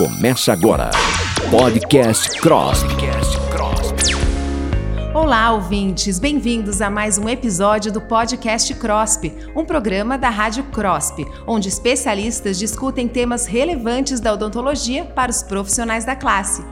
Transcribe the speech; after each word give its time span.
Começa 0.00 0.54
agora. 0.54 0.88
Podcast 1.50 2.40
Cross. 2.40 2.84
Olá, 5.14 5.52
ouvintes! 5.52 6.18
Bem-vindos 6.18 6.80
a 6.80 6.88
mais 6.88 7.18
um 7.18 7.28
episódio 7.28 7.92
do 7.92 8.00
Podcast 8.00 8.72
CROSP, 8.76 9.30
um 9.54 9.62
programa 9.62 10.16
da 10.16 10.30
Rádio 10.30 10.64
CROSP, 10.72 11.26
onde 11.46 11.68
especialistas 11.68 12.58
discutem 12.58 13.06
temas 13.06 13.44
relevantes 13.44 14.20
da 14.20 14.32
odontologia 14.32 15.04
para 15.04 15.30
os 15.30 15.42
profissionais 15.42 16.06
da 16.06 16.16
classe. 16.16 16.64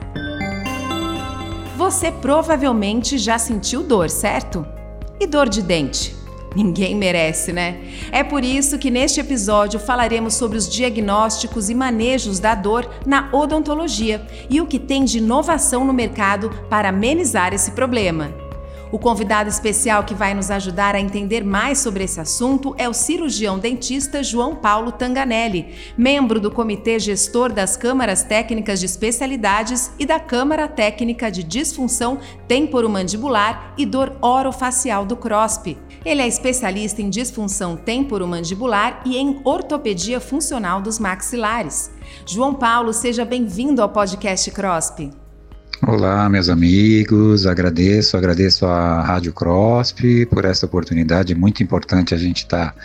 Você 1.77 2.11
provavelmente 2.11 3.19
já 3.19 3.37
sentiu 3.37 3.83
dor, 3.83 4.09
certo? 4.09 4.65
E 5.19 5.27
dor 5.27 5.47
de 5.47 5.61
dente? 5.61 6.18
Ninguém 6.55 6.95
merece, 6.95 7.53
né? 7.53 7.79
É 8.11 8.23
por 8.23 8.43
isso 8.43 8.79
que 8.79 8.89
neste 8.89 9.19
episódio 9.19 9.79
falaremos 9.79 10.33
sobre 10.33 10.57
os 10.57 10.67
diagnósticos 10.67 11.69
e 11.69 11.75
manejos 11.75 12.39
da 12.39 12.55
dor 12.55 12.89
na 13.05 13.29
odontologia 13.31 14.25
e 14.49 14.59
o 14.59 14.65
que 14.65 14.79
tem 14.79 15.05
de 15.05 15.19
inovação 15.19 15.85
no 15.85 15.93
mercado 15.93 16.49
para 16.69 16.89
amenizar 16.89 17.53
esse 17.53 17.71
problema. 17.71 18.48
O 18.91 18.97
convidado 18.97 19.49
especial 19.49 20.03
que 20.03 20.15
vai 20.15 20.33
nos 20.33 20.49
ajudar 20.49 20.95
a 20.95 20.99
entender 20.99 21.43
mais 21.43 21.77
sobre 21.77 22.03
esse 22.03 22.19
assunto 22.19 22.73
é 22.75 22.89
o 22.89 22.93
cirurgião 22.93 23.59
dentista 23.59 24.23
João 24.23 24.55
Paulo 24.55 24.91
Tanganelli, 24.91 25.75
membro 25.95 26.39
do 26.39 26.49
Comitê 26.49 26.97
Gestor 26.97 27.53
das 27.53 27.77
Câmaras 27.77 28.23
Técnicas 28.23 28.79
de 28.79 28.87
Especialidades 28.87 29.91
e 29.99 30.07
da 30.07 30.19
Câmara 30.19 30.67
Técnica 30.67 31.29
de 31.29 31.43
Disfunção 31.43 32.17
Temporomandibular 32.47 33.75
e 33.77 33.85
Dor 33.85 34.17
Orofacial 34.21 35.05
do 35.05 35.15
CROSP. 35.15 35.77
Ele 36.03 36.23
é 36.23 36.27
especialista 36.27 36.99
em 36.99 37.11
disfunção 37.11 37.77
temporomandibular 37.77 39.03
e 39.05 39.17
em 39.17 39.39
ortopedia 39.43 40.19
funcional 40.19 40.81
dos 40.81 40.97
maxilares. 40.97 41.91
João 42.25 42.55
Paulo, 42.55 42.91
seja 42.91 43.23
bem-vindo 43.23 43.83
ao 43.83 43.89
podcast 43.89 44.49
CROSP. 44.49 45.11
Olá, 45.87 46.27
meus 46.27 46.49
amigos, 46.49 47.47
agradeço, 47.47 48.17
agradeço 48.17 48.65
à 48.65 49.01
Rádio 49.01 49.31
CROSP 49.31 50.25
por 50.25 50.43
essa 50.43 50.65
oportunidade, 50.65 51.33
muito 51.33 51.63
importante 51.63 52.13
a 52.13 52.17
gente 52.17 52.39
estar 52.39 52.73
tá, 52.73 52.75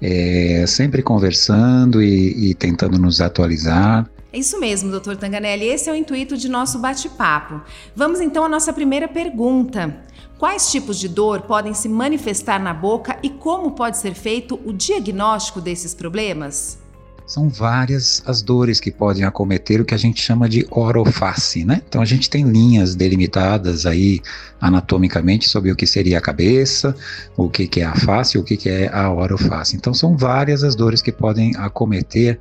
é, 0.00 0.64
sempre 0.64 1.02
conversando 1.02 2.00
e, 2.00 2.50
e 2.50 2.54
tentando 2.54 2.98
nos 2.98 3.20
atualizar. 3.20 4.08
É 4.32 4.38
isso 4.38 4.60
mesmo, 4.60 4.92
doutor 4.92 5.16
Tanganelli, 5.16 5.64
esse 5.64 5.90
é 5.90 5.92
o 5.92 5.96
intuito 5.96 6.36
de 6.36 6.48
nosso 6.48 6.78
bate-papo. 6.78 7.62
Vamos 7.96 8.20
então 8.20 8.44
à 8.44 8.48
nossa 8.48 8.72
primeira 8.72 9.08
pergunta. 9.08 9.96
Quais 10.38 10.70
tipos 10.70 11.00
de 11.00 11.08
dor 11.08 11.42
podem 11.42 11.74
se 11.74 11.88
manifestar 11.88 12.62
na 12.62 12.72
boca 12.72 13.18
e 13.24 13.30
como 13.30 13.72
pode 13.72 13.98
ser 13.98 14.14
feito 14.14 14.60
o 14.64 14.72
diagnóstico 14.72 15.60
desses 15.60 15.94
problemas? 15.94 16.78
São 17.26 17.48
várias 17.48 18.22
as 18.24 18.40
dores 18.40 18.78
que 18.78 18.90
podem 18.90 19.24
acometer 19.24 19.80
o 19.80 19.84
que 19.84 19.94
a 19.94 19.98
gente 19.98 20.22
chama 20.22 20.48
de 20.48 20.64
oroface, 20.70 21.64
né? 21.64 21.82
Então 21.88 22.00
a 22.00 22.04
gente 22.04 22.30
tem 22.30 22.44
linhas 22.44 22.94
delimitadas 22.94 23.84
aí 23.84 24.20
anatomicamente 24.60 25.48
sobre 25.48 25.72
o 25.72 25.76
que 25.76 25.86
seria 25.86 26.18
a 26.18 26.20
cabeça, 26.20 26.94
o 27.36 27.50
que, 27.50 27.66
que 27.66 27.80
é 27.80 27.84
a 27.84 27.96
face, 27.96 28.38
o 28.38 28.44
que, 28.44 28.56
que 28.56 28.68
é 28.68 28.88
a 28.94 29.12
oroface. 29.12 29.74
Então 29.74 29.92
são 29.92 30.16
várias 30.16 30.62
as 30.62 30.76
dores 30.76 31.02
que 31.02 31.10
podem 31.10 31.52
acometer 31.56 32.38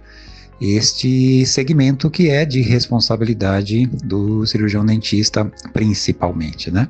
este 0.61 1.45
segmento 1.47 2.09
que 2.09 2.29
é 2.29 2.45
de 2.45 2.61
responsabilidade 2.61 3.87
do 4.03 4.45
cirurgião 4.45 4.85
dentista 4.85 5.51
principalmente, 5.73 6.69
né? 6.69 6.87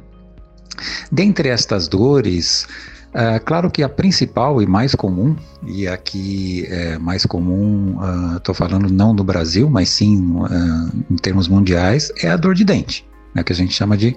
Dentre 1.10 1.48
estas 1.50 1.88
dores, 1.88 2.68
uh, 3.16 3.44
claro 3.44 3.72
que 3.72 3.82
a 3.82 3.90
principal 3.90 4.62
e 4.62 4.66
mais 4.66 4.94
comum, 4.94 5.36
e 5.66 5.88
aqui 5.88 6.66
é 6.68 6.98
mais 6.98 7.26
comum, 7.26 7.98
estou 8.36 8.54
uh, 8.54 8.58
falando 8.58 8.92
não 8.92 9.16
do 9.16 9.24
Brasil, 9.24 9.70
mas 9.70 9.90
sim 9.90 10.20
uh, 10.20 11.04
em 11.10 11.16
termos 11.16 11.48
mundiais, 11.48 12.12
é 12.22 12.30
a 12.30 12.38
dor 12.38 12.54
de 12.54 12.64
dente, 12.64 13.08
né, 13.34 13.44
que 13.44 13.52
a 13.52 13.56
gente 13.56 13.74
chama 13.74 13.98
de 13.98 14.16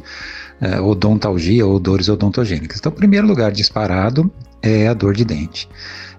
odontalgia 0.83 1.65
ou 1.65 1.79
dores 1.79 2.09
odontogênicas. 2.09 2.79
Então, 2.79 2.91
primeiro 2.91 3.29
lugar 3.29 3.53
disparado 3.53 4.29
é 4.61 4.89
a 4.89 4.95
dor 4.95 5.15
de 5.15 5.25
dente. 5.25 5.69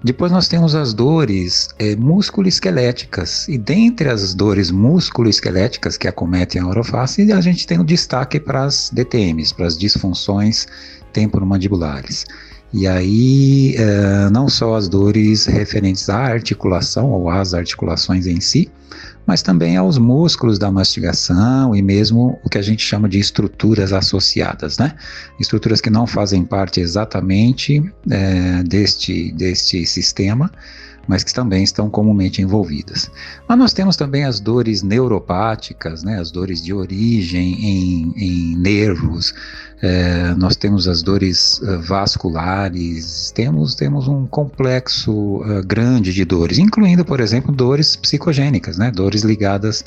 Depois 0.01 0.31
nós 0.31 0.47
temos 0.47 0.75
as 0.75 0.93
dores 0.93 1.67
é, 1.77 1.93
musculoesqueléticas, 1.97 3.49
e 3.49 3.57
dentre 3.57 4.07
as 4.07 4.33
dores 4.33 4.71
musculoesqueléticas 4.71 5.97
que 5.97 6.07
acometem 6.07 6.61
a 6.61 6.67
oroface, 6.67 7.29
a 7.33 7.41
gente 7.41 7.67
tem 7.67 7.79
o 7.79 7.83
destaque 7.83 8.39
para 8.39 8.63
as 8.63 8.89
DTMs, 8.93 9.53
para 9.53 9.67
as 9.67 9.77
disfunções 9.77 10.67
temporomandibulares. 11.11 12.25
E 12.71 12.87
aí, 12.87 13.75
é, 13.77 14.29
não 14.29 14.47
só 14.47 14.75
as 14.75 14.87
dores 14.87 15.45
referentes 15.45 16.09
à 16.09 16.19
articulação 16.19 17.09
ou 17.11 17.29
às 17.29 17.53
articulações 17.53 18.27
em 18.27 18.39
si, 18.39 18.69
mas 19.25 19.41
também 19.41 19.77
aos 19.77 19.97
músculos 19.97 20.57
da 20.57 20.71
mastigação 20.71 21.75
e 21.75 21.81
mesmo 21.81 22.39
o 22.43 22.49
que 22.49 22.57
a 22.57 22.61
gente 22.61 22.83
chama 22.83 23.07
de 23.07 23.19
estruturas 23.19 23.93
associadas, 23.93 24.77
né? 24.77 24.93
Estruturas 25.39 25.81
que 25.81 25.89
não 25.89 26.07
fazem 26.07 26.43
parte 26.43 26.79
exatamente 26.79 27.81
é, 28.09 28.63
deste, 28.63 29.31
deste 29.33 29.85
sistema, 29.85 30.51
mas 31.07 31.23
que 31.23 31.33
também 31.33 31.63
estão 31.63 31.89
comumente 31.89 32.41
envolvidas. 32.41 33.09
Mas 33.47 33.57
nós 33.57 33.73
temos 33.73 33.95
também 33.95 34.23
as 34.25 34.39
dores 34.39 34.83
neuropáticas, 34.83 36.03
né, 36.03 36.19
as 36.19 36.31
dores 36.31 36.63
de 36.63 36.73
origem 36.73 37.53
em, 37.53 38.13
em 38.15 38.55
nervos, 38.57 39.33
é, 39.81 40.33
nós 40.35 40.57
temos 40.57 40.87
as 40.89 41.01
dores 41.01 41.59
uh, 41.59 41.79
vasculares, 41.79 43.31
temos, 43.31 43.75
temos 43.75 44.09
um 44.09 44.27
complexo 44.27 45.37
uh, 45.37 45.65
grande 45.65 46.13
de 46.13 46.25
dores, 46.25 46.57
incluindo, 46.57 47.05
por 47.05 47.21
exemplo, 47.21 47.53
dores 47.53 47.95
psicogênicas, 47.95 48.77
né, 48.77 48.91
dores 48.91 49.23
ligadas 49.23 49.85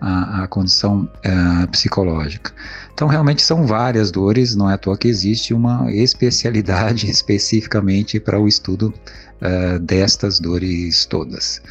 à, 0.00 0.44
à 0.44 0.48
condição 0.48 1.08
uh, 1.26 1.68
psicológica. 1.68 2.52
Então, 2.92 3.08
realmente 3.08 3.42
são 3.42 3.66
várias 3.66 4.10
dores, 4.10 4.54
não 4.54 4.68
é 4.70 4.74
à 4.74 4.78
toa 4.78 4.96
que 4.96 5.08
existe 5.08 5.54
uma 5.54 5.92
especialidade 5.92 7.08
especificamente 7.10 8.20
para 8.20 8.38
o 8.38 8.46
estudo 8.46 8.92
uh, 9.40 9.78
destas 9.78 10.38
dores 10.40 11.06
todas. 11.06 11.62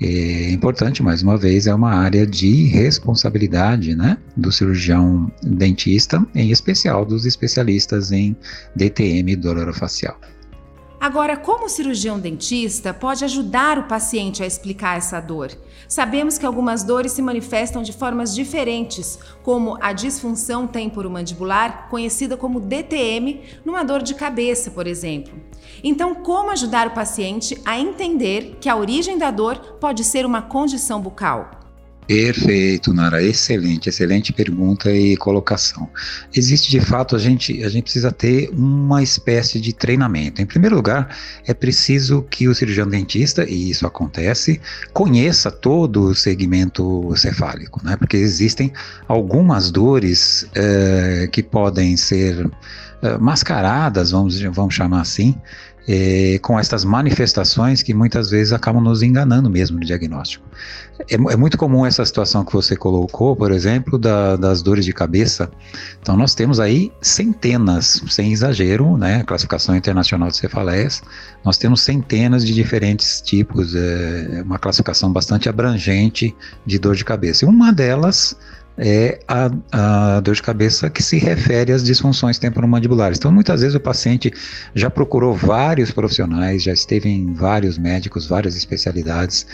É 0.00 0.50
importante, 0.50 1.02
mais 1.02 1.22
uma 1.22 1.36
vez, 1.36 1.66
é 1.66 1.74
uma 1.74 1.92
área 1.92 2.26
de 2.26 2.66
responsabilidade 2.66 3.94
né, 3.94 4.16
do 4.36 4.52
cirurgião 4.52 5.30
dentista, 5.42 6.24
em 6.34 6.50
especial 6.50 7.04
dos 7.04 7.26
especialistas 7.26 8.12
em 8.12 8.36
DTM 8.76 9.36
facial. 9.74 10.18
Agora, 11.00 11.36
como 11.36 11.66
o 11.66 11.68
cirurgião 11.68 12.18
dentista 12.18 12.92
pode 12.92 13.24
ajudar 13.24 13.78
o 13.78 13.84
paciente 13.84 14.42
a 14.42 14.46
explicar 14.46 14.98
essa 14.98 15.20
dor? 15.20 15.52
Sabemos 15.86 16.36
que 16.36 16.44
algumas 16.44 16.82
dores 16.82 17.12
se 17.12 17.22
manifestam 17.22 17.82
de 17.82 17.92
formas 17.92 18.34
diferentes, 18.34 19.16
como 19.44 19.78
a 19.80 19.92
disfunção 19.92 20.66
temporomandibular, 20.66 21.88
conhecida 21.88 22.36
como 22.36 22.58
DTM, 22.58 23.42
numa 23.64 23.84
dor 23.84 24.02
de 24.02 24.12
cabeça, 24.12 24.72
por 24.72 24.88
exemplo. 24.88 25.38
Então, 25.84 26.16
como 26.16 26.50
ajudar 26.50 26.88
o 26.88 26.94
paciente 26.94 27.56
a 27.64 27.78
entender 27.78 28.56
que 28.60 28.68
a 28.68 28.76
origem 28.76 29.16
da 29.16 29.30
dor 29.30 29.56
pode 29.80 30.02
ser 30.02 30.26
uma 30.26 30.42
condição 30.42 31.00
bucal? 31.00 31.67
Perfeito, 32.08 32.94
Nara. 32.94 33.22
Excelente, 33.22 33.90
excelente 33.90 34.32
pergunta 34.32 34.90
e 34.90 35.14
colocação. 35.18 35.90
Existe 36.34 36.70
de 36.70 36.80
fato, 36.80 37.14
a 37.14 37.18
gente, 37.18 37.62
a 37.62 37.68
gente 37.68 37.82
precisa 37.82 38.10
ter 38.10 38.48
uma 38.50 39.02
espécie 39.02 39.60
de 39.60 39.74
treinamento. 39.74 40.40
Em 40.40 40.46
primeiro 40.46 40.74
lugar, 40.74 41.14
é 41.46 41.52
preciso 41.52 42.22
que 42.22 42.48
o 42.48 42.54
cirurgião 42.54 42.88
dentista, 42.88 43.44
e 43.44 43.68
isso 43.68 43.86
acontece, 43.86 44.58
conheça 44.94 45.50
todo 45.50 46.04
o 46.04 46.14
segmento 46.14 47.14
cefálico, 47.14 47.84
né? 47.84 47.94
Porque 47.94 48.16
existem 48.16 48.72
algumas 49.06 49.70
dores 49.70 50.48
é, 50.54 51.28
que 51.30 51.42
podem 51.42 51.94
ser 51.94 52.50
é, 53.02 53.18
mascaradas, 53.18 54.12
vamos, 54.12 54.40
vamos 54.40 54.74
chamar 54.74 55.02
assim, 55.02 55.36
é, 55.88 56.38
com 56.42 56.60
estas 56.60 56.84
manifestações 56.84 57.82
que 57.82 57.94
muitas 57.94 58.28
vezes 58.28 58.52
acabam 58.52 58.82
nos 58.82 59.02
enganando 59.02 59.48
mesmo 59.48 59.78
no 59.78 59.84
diagnóstico. 59.86 60.44
É, 61.08 61.14
é 61.14 61.36
muito 61.36 61.56
comum 61.56 61.86
essa 61.86 62.04
situação 62.04 62.44
que 62.44 62.52
você 62.52 62.76
colocou, 62.76 63.34
por 63.34 63.50
exemplo, 63.50 63.98
da, 63.98 64.36
das 64.36 64.60
dores 64.60 64.84
de 64.84 64.92
cabeça. 64.92 65.50
Então, 66.02 66.14
nós 66.14 66.34
temos 66.34 66.60
aí 66.60 66.92
centenas, 67.00 68.02
sem 68.10 68.32
exagero, 68.32 68.98
né, 68.98 69.22
classificação 69.22 69.74
internacional 69.74 70.28
de 70.28 70.36
cefaleias, 70.36 71.02
nós 71.42 71.56
temos 71.56 71.80
centenas 71.80 72.44
de 72.44 72.52
diferentes 72.52 73.22
tipos, 73.22 73.74
é, 73.74 74.42
uma 74.44 74.58
classificação 74.58 75.10
bastante 75.10 75.48
abrangente 75.48 76.36
de 76.66 76.78
dor 76.78 76.96
de 76.96 77.04
cabeça. 77.04 77.46
E 77.46 77.48
uma 77.48 77.72
delas 77.72 78.36
é 78.78 79.18
a, 79.26 79.50
a, 79.72 80.20
dor 80.20 80.36
de 80.36 80.42
cabeça 80.42 80.88
que 80.88 81.02
se 81.02 81.18
refere 81.18 81.72
às 81.72 81.82
disfunções 81.82 82.38
temporomandibulares. 82.38 83.18
Então, 83.18 83.32
muitas 83.32 83.60
vezes 83.60 83.74
o 83.74 83.80
paciente 83.80 84.32
já 84.74 84.88
procurou 84.88 85.34
vários 85.34 85.90
profissionais, 85.90 86.62
já 86.62 86.72
esteve 86.72 87.08
em 87.08 87.32
vários 87.32 87.76
médicos, 87.76 88.26
várias 88.26 88.56
especialidades, 88.56 89.46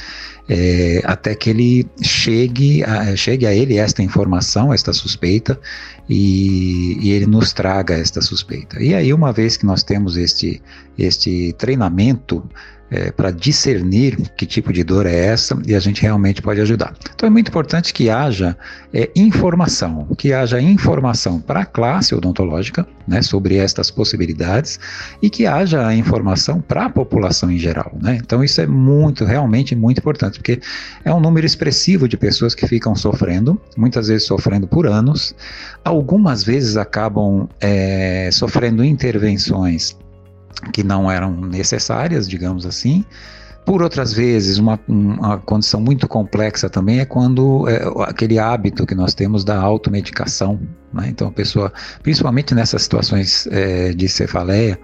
é, 0.47 1.01
até 1.05 1.35
que 1.35 1.49
ele 1.49 1.89
chegue 2.03 2.85
a, 2.85 3.17
chegue 3.17 3.47
a 3.47 3.55
ele 3.55 3.79
esta 3.79 4.03
informação, 4.03 4.73
esta 4.73 4.93
suspeita, 4.93 5.59
e, 6.07 6.99
e, 7.01 7.13
ele 7.13 7.27
nos 7.27 7.55
traga 7.55 7.95
esta 7.95 8.21
suspeita. 8.21 8.83
E 8.83 8.95
aí, 8.95 9.11
uma 9.15 9.33
vez 9.33 9.57
que 9.57 9.65
nós 9.65 9.83
temos 9.83 10.19
este, 10.19 10.61
este 10.99 11.55
treinamento 11.57 12.47
é, 12.91 13.11
para 13.11 13.31
discernir 13.31 14.17
que 14.37 14.47
tipo 14.47 14.73
de 14.73 14.85
dor 14.85 15.07
é 15.07 15.15
essa 15.15 15.61
e 15.67 15.75
a 15.75 15.81
gente 15.81 16.03
realmente 16.03 16.43
pode 16.43 16.61
ajudar. 16.61 16.95
Então 17.15 17.27
é 17.27 17.31
muito 17.31 17.49
importante 17.49 17.93
que 17.93 18.11
haja 18.11 18.57
é, 18.93 19.11
informação, 19.17 20.07
que 20.17 20.33
haja 20.33 20.61
informação 20.61 21.41
para 21.41 21.61
a 21.61 21.67
classe 21.67 22.15
odontológica 22.15 22.87
né, 23.07 23.23
sobre 23.23 23.57
estas 23.57 23.91
possibilidades 23.91 24.79
e 25.21 25.29
que 25.29 25.47
haja 25.47 25.95
informação 25.95 26.61
para 26.61 26.87
a 26.87 26.91
população 26.91 27.51
em 27.51 27.59
geral. 27.59 27.93
Né? 28.01 28.19
Então 28.23 28.43
isso 28.45 28.61
é 28.61 28.67
muito, 28.67 29.25
realmente 29.25 29.75
muito 29.75 29.99
importante, 29.99 30.39
porque 30.39 30.61
é 31.05 31.13
um 31.13 31.21
número 31.21 31.47
expressivo 31.47 32.09
de 32.09 32.17
pessoas 32.17 32.55
que 32.55 32.67
ficam 32.67 32.95
sofrendo, 32.95 33.61
muitas 33.77 34.09
vezes 34.09 34.27
sofrendo 34.27 34.67
por 34.67 34.87
anos, 34.87 35.35
algumas 35.85 36.45
vezes 36.45 36.77
acabam 36.77 37.49
é, 37.61 38.31
sofrendo 38.33 38.85
intervenções 38.85 39.97
que 40.73 40.83
não 40.83 41.11
eram 41.11 41.33
necessárias, 41.33 42.29
digamos 42.29 42.67
assim. 42.67 43.05
Por 43.65 43.83
outras 43.83 44.13
vezes, 44.13 44.59
uma, 44.59 44.79
uma 44.87 45.39
condição 45.39 45.81
muito 45.81 46.07
complexa 46.07 46.69
também 46.69 47.01
é 47.01 47.07
quando 47.07 47.67
é, 47.67 47.83
aquele 48.07 48.39
hábito 48.39 48.85
que 48.85 48.95
nós 48.95 49.15
temos 49.15 49.43
da 49.43 49.59
automedicação. 49.59 50.61
Né? 50.93 51.09
Então, 51.09 51.29
a 51.29 51.33
pessoa, 51.33 51.73
principalmente 52.03 52.55
nessas 52.55 52.83
situações 52.83 53.47
é, 53.51 53.95
de 53.95 54.07
cefaleia, 54.07 54.79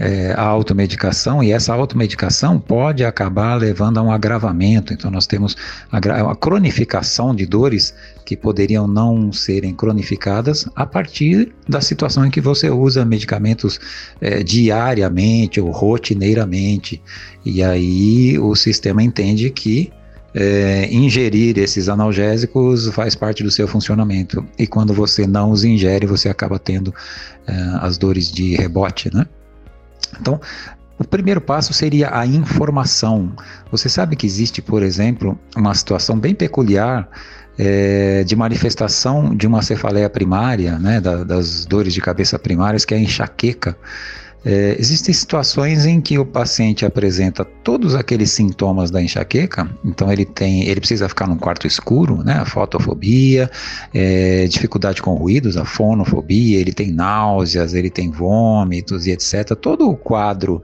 é, 0.00 0.32
a 0.32 0.42
automedicação, 0.42 1.44
e 1.44 1.52
essa 1.52 1.74
automedicação 1.74 2.58
pode 2.58 3.04
acabar 3.04 3.56
levando 3.56 3.98
a 3.98 4.02
um 4.02 4.10
agravamento. 4.10 4.94
Então, 4.94 5.10
nós 5.10 5.26
temos 5.26 5.54
a, 5.92 5.98
a 5.98 6.34
cronificação 6.34 7.34
de 7.34 7.44
dores 7.44 7.94
que 8.24 8.34
poderiam 8.34 8.88
não 8.88 9.30
serem 9.30 9.74
cronificadas 9.74 10.66
a 10.74 10.86
partir 10.86 11.52
da 11.68 11.82
situação 11.82 12.24
em 12.24 12.30
que 12.30 12.40
você 12.40 12.70
usa 12.70 13.04
medicamentos 13.04 13.78
é, 14.22 14.42
diariamente 14.42 15.60
ou 15.60 15.70
rotineiramente. 15.70 17.02
E 17.44 17.62
aí 17.62 18.38
o 18.38 18.54
sistema 18.56 19.02
entende 19.02 19.50
que 19.50 19.92
é, 20.32 20.88
ingerir 20.90 21.58
esses 21.58 21.90
analgésicos 21.90 22.88
faz 22.88 23.14
parte 23.14 23.42
do 23.42 23.50
seu 23.50 23.68
funcionamento. 23.68 24.46
E 24.58 24.66
quando 24.66 24.94
você 24.94 25.26
não 25.26 25.50
os 25.50 25.62
ingere, 25.62 26.06
você 26.06 26.30
acaba 26.30 26.58
tendo 26.58 26.94
é, 27.46 27.52
as 27.80 27.98
dores 27.98 28.32
de 28.32 28.54
rebote, 28.54 29.14
né? 29.14 29.26
Então, 30.18 30.40
o 30.98 31.04
primeiro 31.04 31.40
passo 31.40 31.72
seria 31.72 32.10
a 32.16 32.26
informação. 32.26 33.32
Você 33.70 33.88
sabe 33.88 34.16
que 34.16 34.26
existe, 34.26 34.60
por 34.60 34.82
exemplo, 34.82 35.38
uma 35.56 35.74
situação 35.74 36.18
bem 36.18 36.34
peculiar 36.34 37.08
é, 37.58 38.22
de 38.24 38.36
manifestação 38.36 39.34
de 39.34 39.46
uma 39.46 39.62
cefaleia 39.62 40.10
primária, 40.10 40.78
né, 40.78 41.00
da, 41.00 41.24
das 41.24 41.64
dores 41.64 41.94
de 41.94 42.00
cabeça 42.00 42.38
primárias, 42.38 42.84
que 42.84 42.94
é 42.94 42.96
a 42.98 43.00
enxaqueca. 43.00 43.76
É, 44.42 44.74
existem 44.78 45.12
situações 45.12 45.84
em 45.84 46.00
que 46.00 46.18
o 46.18 46.24
paciente 46.24 46.86
apresenta 46.86 47.44
todos 47.44 47.94
aqueles 47.94 48.30
sintomas 48.30 48.90
da 48.90 49.02
enxaqueca, 49.02 49.68
então 49.84 50.10
ele 50.10 50.24
tem, 50.24 50.66
ele 50.66 50.80
precisa 50.80 51.08
ficar 51.10 51.26
num 51.26 51.36
quarto 51.36 51.66
escuro, 51.66 52.22
né, 52.24 52.42
fotofobia, 52.46 53.50
é, 53.92 54.46
dificuldade 54.46 55.02
com 55.02 55.12
ruídos, 55.14 55.58
a 55.58 55.64
fonofobia, 55.66 56.58
ele 56.58 56.72
tem 56.72 56.90
náuseas, 56.90 57.74
ele 57.74 57.90
tem 57.90 58.10
vômitos 58.10 59.06
e 59.06 59.10
etc. 59.10 59.54
Todo 59.60 59.90
o 59.90 59.94
quadro 59.94 60.62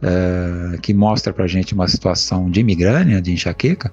é, 0.00 0.78
que 0.78 0.94
mostra 0.94 1.32
para 1.32 1.48
gente 1.48 1.74
uma 1.74 1.88
situação 1.88 2.48
de 2.48 2.62
migrânia, 2.62 3.20
de 3.20 3.32
enxaqueca, 3.32 3.92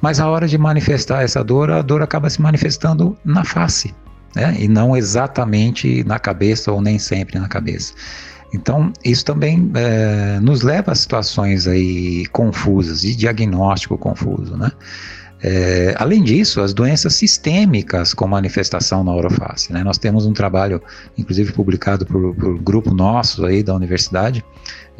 mas 0.00 0.20
a 0.20 0.28
hora 0.30 0.48
de 0.48 0.56
manifestar 0.56 1.22
essa 1.22 1.44
dor, 1.44 1.70
a 1.70 1.82
dor 1.82 2.00
acaba 2.00 2.30
se 2.30 2.40
manifestando 2.40 3.14
na 3.22 3.44
face, 3.44 3.94
né, 4.34 4.56
e 4.58 4.66
não 4.66 4.96
exatamente 4.96 6.02
na 6.04 6.18
cabeça 6.18 6.72
ou 6.72 6.80
nem 6.80 6.98
sempre 6.98 7.38
na 7.38 7.46
cabeça. 7.46 7.92
Então, 8.52 8.92
isso 9.04 9.24
também 9.24 9.70
é, 9.74 10.40
nos 10.40 10.62
leva 10.62 10.92
a 10.92 10.94
situações 10.94 11.66
aí 11.66 12.26
confusas, 12.26 13.02
de 13.02 13.14
diagnóstico 13.14 13.96
confuso, 13.96 14.56
né? 14.56 14.72
É, 15.42 15.94
além 15.96 16.22
disso, 16.22 16.60
as 16.60 16.74
doenças 16.74 17.14
sistêmicas 17.14 18.12
com 18.12 18.26
manifestação 18.26 19.02
na 19.02 19.14
oroface. 19.14 19.72
Né? 19.72 19.82
Nós 19.82 19.96
temos 19.96 20.26
um 20.26 20.34
trabalho, 20.34 20.82
inclusive 21.16 21.52
publicado 21.52 22.04
por, 22.04 22.34
por 22.34 22.58
grupo 22.58 22.92
nosso 22.92 23.46
aí 23.46 23.62
da 23.62 23.74
universidade, 23.74 24.44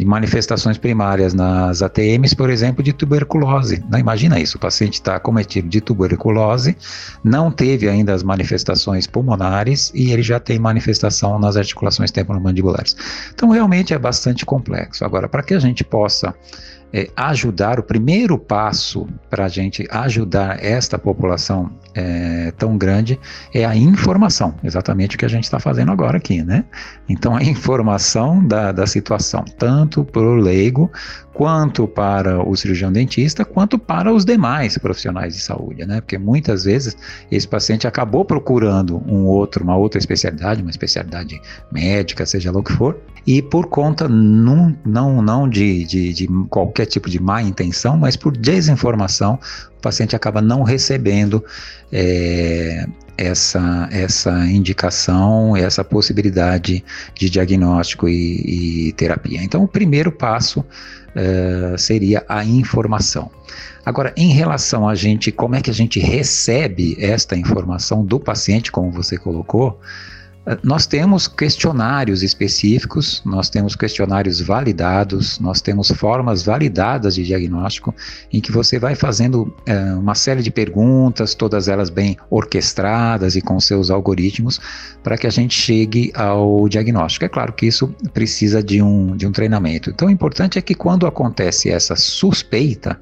manifestações 0.04 0.78
primárias 0.78 1.34
nas 1.34 1.82
ATMs, 1.82 2.34
por 2.34 2.50
exemplo, 2.50 2.82
de 2.82 2.92
tuberculose. 2.92 3.84
Né? 3.90 4.00
Imagina 4.00 4.38
isso, 4.38 4.56
o 4.56 4.60
paciente 4.60 4.94
está 4.94 5.18
cometido 5.18 5.68
de 5.68 5.80
tuberculose, 5.80 6.76
não 7.22 7.50
teve 7.50 7.88
ainda 7.88 8.12
as 8.12 8.22
manifestações 8.22 9.06
pulmonares 9.06 9.90
e 9.94 10.12
ele 10.12 10.22
já 10.22 10.38
tem 10.38 10.58
manifestação 10.58 11.38
nas 11.38 11.56
articulações 11.56 12.10
temporomandibular. 12.10 12.84
Então, 13.34 13.50
realmente 13.50 13.92
é 13.92 13.98
bastante 13.98 14.46
complexo. 14.46 15.04
Agora, 15.04 15.28
para 15.28 15.42
que 15.42 15.54
a 15.54 15.58
gente 15.58 15.84
possa 15.84 16.34
é, 16.92 17.08
ajudar, 17.16 17.78
o 17.78 17.82
primeiro 17.82 18.38
passo 18.38 19.06
para 19.28 19.44
a 19.44 19.48
gente 19.48 19.86
ajudar 19.90 20.62
esta 20.62 20.98
população 20.98 21.70
é, 21.94 22.52
tão 22.56 22.76
grande 22.76 23.18
é 23.52 23.64
a 23.64 23.74
informação, 23.74 24.54
exatamente 24.62 25.16
o 25.16 25.18
que 25.18 25.24
a 25.24 25.28
gente 25.28 25.44
está 25.44 25.58
fazendo 25.58 25.90
agora 25.90 26.18
aqui, 26.18 26.42
né? 26.42 26.64
Então, 27.08 27.36
a 27.36 27.42
informação 27.44 28.44
da, 28.44 28.72
da 28.72 28.86
situação, 28.86 29.44
tanto 29.58 30.04
para 30.04 30.22
o 30.22 30.34
leigo, 30.34 30.90
quanto 31.40 31.88
para 31.88 32.46
o 32.46 32.54
cirurgião 32.54 32.92
dentista, 32.92 33.46
quanto 33.46 33.78
para 33.78 34.12
os 34.12 34.26
demais 34.26 34.76
profissionais 34.76 35.32
de 35.32 35.40
saúde, 35.40 35.86
né? 35.86 36.02
Porque 36.02 36.18
muitas 36.18 36.64
vezes 36.64 36.94
esse 37.32 37.48
paciente 37.48 37.86
acabou 37.86 38.26
procurando 38.26 39.02
um 39.06 39.24
outro, 39.24 39.64
uma 39.64 39.74
outra 39.74 39.98
especialidade, 39.98 40.60
uma 40.60 40.70
especialidade 40.70 41.40
médica, 41.72 42.26
seja 42.26 42.52
lá 42.52 42.60
o 42.60 42.62
que 42.62 42.74
for, 42.74 43.00
e 43.26 43.40
por 43.40 43.68
conta 43.68 44.06
não, 44.06 44.76
não, 44.84 45.22
não 45.22 45.48
de, 45.48 45.82
de, 45.84 46.12
de 46.12 46.28
qualquer 46.50 46.84
tipo 46.84 47.08
de 47.08 47.18
má 47.18 47.40
intenção, 47.40 47.96
mas 47.96 48.16
por 48.16 48.36
desinformação, 48.36 49.38
o 49.78 49.80
paciente 49.80 50.14
acaba 50.14 50.42
não 50.42 50.62
recebendo 50.62 51.42
é, 51.90 52.86
essa, 53.20 53.88
essa 53.92 54.46
indicação, 54.46 55.54
essa 55.54 55.84
possibilidade 55.84 56.82
de 57.14 57.28
diagnóstico 57.28 58.08
e, 58.08 58.88
e 58.88 58.92
terapia. 58.92 59.42
Então, 59.42 59.62
o 59.62 59.68
primeiro 59.68 60.10
passo 60.10 60.64
é, 61.14 61.76
seria 61.76 62.24
a 62.28 62.44
informação. 62.44 63.30
Agora, 63.84 64.12
em 64.16 64.28
relação 64.32 64.88
a 64.88 64.94
gente, 64.94 65.32
como 65.32 65.54
é 65.54 65.62
que 65.62 65.70
a 65.70 65.74
gente 65.74 65.98
recebe 65.98 66.96
esta 66.98 67.36
informação 67.36 68.04
do 68.04 68.20
paciente, 68.20 68.70
como 68.70 68.90
você 68.90 69.16
colocou, 69.16 69.80
nós 70.62 70.86
temos 70.86 71.28
questionários 71.28 72.22
específicos, 72.22 73.22
nós 73.24 73.48
temos 73.48 73.76
questionários 73.76 74.40
validados, 74.40 75.38
nós 75.38 75.60
temos 75.60 75.90
formas 75.90 76.42
validadas 76.42 77.14
de 77.14 77.24
diagnóstico 77.24 77.94
em 78.32 78.40
que 78.40 78.50
você 78.50 78.78
vai 78.78 78.94
fazendo 78.94 79.54
é, 79.66 79.78
uma 79.94 80.14
série 80.14 80.42
de 80.42 80.50
perguntas, 80.50 81.34
todas 81.34 81.68
elas 81.68 81.90
bem 81.90 82.16
orquestradas 82.30 83.36
e 83.36 83.40
com 83.40 83.60
seus 83.60 83.90
algoritmos, 83.90 84.60
para 85.02 85.16
que 85.16 85.26
a 85.26 85.30
gente 85.30 85.54
chegue 85.54 86.10
ao 86.14 86.68
diagnóstico. 86.68 87.24
É 87.24 87.28
claro 87.28 87.52
que 87.52 87.66
isso 87.66 87.94
precisa 88.12 88.62
de 88.62 88.82
um, 88.82 89.16
de 89.16 89.26
um 89.26 89.32
treinamento. 89.32 89.90
Então, 89.90 90.08
o 90.08 90.10
importante 90.10 90.58
é 90.58 90.62
que 90.62 90.74
quando 90.74 91.06
acontece 91.06 91.70
essa 91.70 91.94
suspeita, 91.94 92.98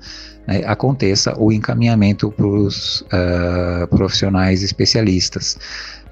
né, 0.47 0.63
aconteça 0.67 1.35
o 1.39 1.53
encaminhamento 1.53 2.31
para 2.33 2.47
os 2.47 3.03
uh, 3.03 3.87
profissionais 3.89 4.63
especialistas 4.63 5.59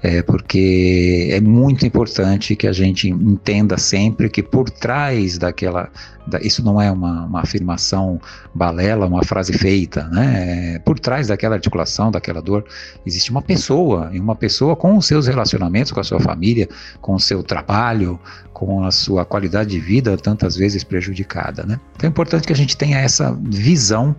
é, 0.01 0.21
porque 0.21 1.29
é 1.31 1.41
muito 1.41 1.85
importante 1.85 2.55
que 2.55 2.67
a 2.67 2.71
gente 2.71 3.09
entenda 3.09 3.77
sempre 3.77 4.29
que 4.29 4.43
por 4.43 4.69
trás 4.69 5.37
daquela. 5.37 5.89
Da, 6.27 6.39
isso 6.39 6.63
não 6.63 6.79
é 6.79 6.91
uma, 6.91 7.25
uma, 7.25 7.41
afirmação 7.41 8.19
balela, 8.53 9.07
uma 9.07 9.23
frase 9.23 9.53
feita, 9.53 10.03
né? 10.09 10.75
É, 10.75 10.79
por 10.79 10.99
trás 10.99 11.27
daquela 11.27 11.55
articulação, 11.55 12.11
daquela 12.11 12.41
dor, 12.41 12.65
existe 13.05 13.31
uma 13.31 13.41
pessoa, 13.41 14.09
e 14.13 14.19
uma 14.19 14.35
pessoa 14.35 14.75
com 14.75 14.97
os 14.97 15.05
seus 15.05 15.25
relacionamentos 15.25 15.91
com 15.91 15.99
a 15.99 16.03
sua 16.03 16.19
família, 16.19 16.67
com 17.01 17.15
o 17.15 17.19
seu 17.19 17.41
trabalho, 17.41 18.19
com 18.53 18.83
a 18.83 18.91
sua 18.91 19.25
qualidade 19.25 19.71
de 19.71 19.79
vida 19.79 20.17
tantas 20.17 20.55
vezes 20.55 20.83
prejudicada, 20.83 21.63
né? 21.63 21.79
Então 21.95 22.07
é 22.07 22.09
importante 22.09 22.45
que 22.45 22.53
a 22.53 22.57
gente 22.57 22.77
tenha 22.77 22.99
essa 22.99 23.35
visão 23.43 24.15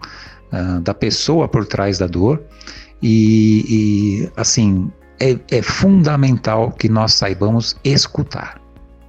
uh, 0.52 0.80
da 0.80 0.94
pessoa 0.94 1.46
por 1.46 1.66
trás 1.66 1.98
da 1.98 2.06
dor. 2.06 2.42
E, 3.00 3.64
e, 3.68 4.30
assim, 4.36 4.90
é, 5.20 5.38
é 5.50 5.62
fundamental 5.62 6.72
que 6.72 6.88
nós 6.88 7.14
saibamos 7.14 7.76
escutar. 7.84 8.60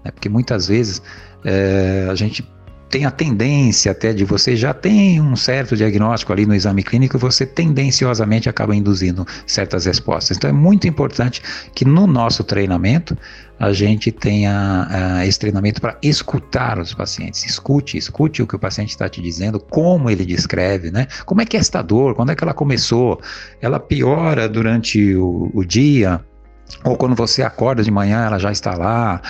Né? 0.03 0.11
Porque 0.11 0.29
muitas 0.29 0.67
vezes 0.67 1.01
é, 1.43 2.07
a 2.09 2.15
gente 2.15 2.43
tem 2.89 3.05
a 3.05 3.11
tendência 3.11 3.91
até 3.91 4.11
de 4.11 4.25
você 4.25 4.55
já 4.55 4.73
tem 4.73 5.21
um 5.21 5.35
certo 5.35 5.77
diagnóstico 5.77 6.33
ali 6.33 6.45
no 6.45 6.55
exame 6.55 6.83
clínico 6.83 7.17
você 7.17 7.45
tendenciosamente 7.45 8.49
acaba 8.49 8.75
induzindo 8.75 9.25
certas 9.45 9.85
respostas. 9.85 10.37
Então 10.37 10.49
é 10.49 10.53
muito 10.53 10.87
importante 10.87 11.41
que 11.73 11.85
no 11.85 12.07
nosso 12.07 12.43
treinamento 12.43 13.17
a 13.59 13.73
gente 13.73 14.11
tenha 14.11 14.87
uh, 14.89 15.27
esse 15.27 15.37
treinamento 15.37 15.81
para 15.81 15.97
escutar 16.01 16.79
os 16.79 16.93
pacientes. 16.93 17.45
Escute, 17.45 17.97
escute 17.97 18.41
o 18.41 18.47
que 18.47 18.55
o 18.55 18.59
paciente 18.59 18.91
está 18.91 19.09
te 19.09 19.21
dizendo, 19.21 19.59
como 19.59 20.09
ele 20.09 20.25
descreve, 20.25 20.89
né? 20.89 21.07
Como 21.25 21.41
é 21.41 21.45
que 21.45 21.57
é 21.57 21.59
esta 21.59 21.81
dor? 21.81 22.15
Quando 22.15 22.31
é 22.31 22.35
que 22.35 22.43
ela 22.43 22.53
começou? 22.53 23.19
Ela 23.61 23.79
piora 23.79 24.47
durante 24.47 25.13
o, 25.15 25.51
o 25.53 25.65
dia? 25.65 26.21
Ou 26.83 26.95
quando 26.95 27.15
você 27.15 27.43
acorda 27.43 27.83
de 27.83 27.91
manhã, 27.91 28.25
ela 28.25 28.39
já 28.39 28.51
está 28.51 28.75
lá. 28.75 29.21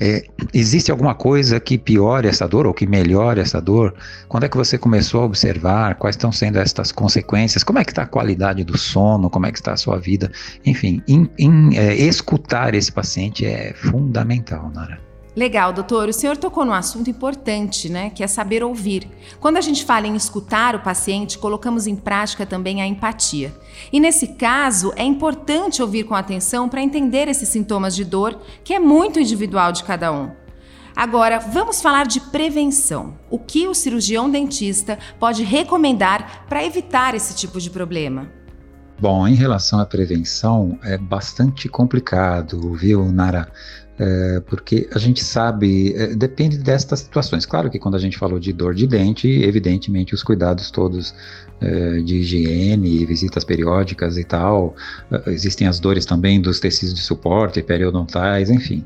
É, 0.00 0.24
existe 0.54 0.92
alguma 0.92 1.14
coisa 1.14 1.58
que 1.58 1.76
piore 1.76 2.28
essa 2.28 2.46
dor 2.46 2.66
ou 2.66 2.74
que 2.74 2.86
melhore 2.86 3.40
essa 3.40 3.60
dor? 3.60 3.94
Quando 4.28 4.44
é 4.44 4.48
que 4.48 4.56
você 4.56 4.78
começou 4.78 5.22
a 5.22 5.24
observar? 5.24 5.96
Quais 5.96 6.14
estão 6.14 6.30
sendo 6.30 6.58
estas 6.58 6.92
consequências? 6.92 7.64
Como 7.64 7.78
é 7.78 7.84
que 7.84 7.90
está 7.90 8.02
a 8.02 8.06
qualidade 8.06 8.62
do 8.62 8.78
sono? 8.78 9.28
Como 9.28 9.46
é 9.46 9.52
que 9.52 9.58
está 9.58 9.72
a 9.72 9.76
sua 9.76 9.98
vida? 9.98 10.30
Enfim, 10.64 11.02
in, 11.08 11.28
in, 11.38 11.76
é, 11.76 11.94
escutar 11.94 12.74
esse 12.74 12.92
paciente 12.92 13.44
é 13.44 13.72
fundamental, 13.74 14.70
Nara. 14.72 15.07
Legal, 15.38 15.72
doutor. 15.72 16.08
O 16.08 16.12
senhor 16.12 16.36
tocou 16.36 16.64
num 16.64 16.72
assunto 16.72 17.08
importante, 17.08 17.88
né? 17.88 18.10
Que 18.10 18.24
é 18.24 18.26
saber 18.26 18.64
ouvir. 18.64 19.08
Quando 19.38 19.56
a 19.56 19.60
gente 19.60 19.84
fala 19.84 20.08
em 20.08 20.16
escutar 20.16 20.74
o 20.74 20.80
paciente, 20.80 21.38
colocamos 21.38 21.86
em 21.86 21.94
prática 21.94 22.44
também 22.44 22.82
a 22.82 22.86
empatia. 22.88 23.54
E 23.92 24.00
nesse 24.00 24.34
caso, 24.34 24.92
é 24.96 25.04
importante 25.04 25.80
ouvir 25.80 26.02
com 26.02 26.16
atenção 26.16 26.68
para 26.68 26.82
entender 26.82 27.28
esses 27.28 27.48
sintomas 27.48 27.94
de 27.94 28.04
dor, 28.04 28.36
que 28.64 28.74
é 28.74 28.80
muito 28.80 29.20
individual 29.20 29.70
de 29.70 29.84
cada 29.84 30.10
um. 30.12 30.32
Agora, 30.96 31.38
vamos 31.38 31.80
falar 31.80 32.08
de 32.08 32.18
prevenção. 32.18 33.16
O 33.30 33.38
que 33.38 33.68
o 33.68 33.74
cirurgião 33.74 34.28
dentista 34.28 34.98
pode 35.20 35.44
recomendar 35.44 36.46
para 36.48 36.64
evitar 36.64 37.14
esse 37.14 37.36
tipo 37.36 37.60
de 37.60 37.70
problema? 37.70 38.28
Bom, 39.00 39.28
em 39.28 39.36
relação 39.36 39.78
à 39.78 39.86
prevenção, 39.86 40.76
é 40.82 40.98
bastante 40.98 41.68
complicado, 41.68 42.72
viu, 42.72 43.04
Nara? 43.12 43.52
É, 43.98 44.40
porque 44.46 44.88
a 44.94 44.98
gente 44.98 45.24
sabe, 45.24 45.92
é, 45.94 46.14
depende 46.14 46.56
destas 46.56 47.00
situações. 47.00 47.44
Claro 47.44 47.68
que 47.68 47.80
quando 47.80 47.96
a 47.96 47.98
gente 47.98 48.16
falou 48.16 48.38
de 48.38 48.52
dor 48.52 48.72
de 48.72 48.86
dente, 48.86 49.28
evidentemente 49.28 50.14
os 50.14 50.22
cuidados 50.22 50.70
todos 50.70 51.12
é, 51.60 52.00
de 52.00 52.18
higiene, 52.18 53.04
visitas 53.04 53.42
periódicas 53.42 54.16
e 54.16 54.22
tal, 54.22 54.76
é, 55.10 55.32
existem 55.32 55.66
as 55.66 55.80
dores 55.80 56.06
também 56.06 56.40
dos 56.40 56.60
tecidos 56.60 56.94
de 56.94 57.00
suporte, 57.00 57.60
periodontais, 57.60 58.50
enfim. 58.50 58.84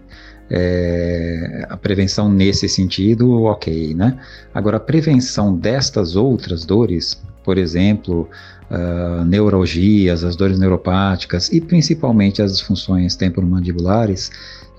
É, 0.50 1.66
a 1.68 1.76
prevenção 1.76 2.30
nesse 2.30 2.68
sentido, 2.68 3.42
ok, 3.42 3.94
né? 3.94 4.18
Agora, 4.52 4.78
a 4.78 4.80
prevenção 4.80 5.54
destas 5.54 6.16
outras 6.16 6.64
dores, 6.64 7.22
por 7.44 7.58
exemplo, 7.58 8.28
uh, 8.70 9.24
neuralgias, 9.24 10.24
as 10.24 10.36
dores 10.36 10.58
neuropáticas 10.58 11.50
e 11.52 11.60
principalmente 11.60 12.42
as 12.42 12.52
disfunções 12.52 13.14
temporomandibulares, 13.14 14.30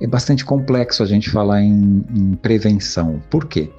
é 0.01 0.07
bastante 0.07 0.43
complexo 0.43 1.03
a 1.03 1.05
gente 1.05 1.29
falar 1.29 1.61
em, 1.61 2.05
em 2.13 2.35
prevenção. 2.35 3.21
Por 3.29 3.45
quê? 3.45 3.69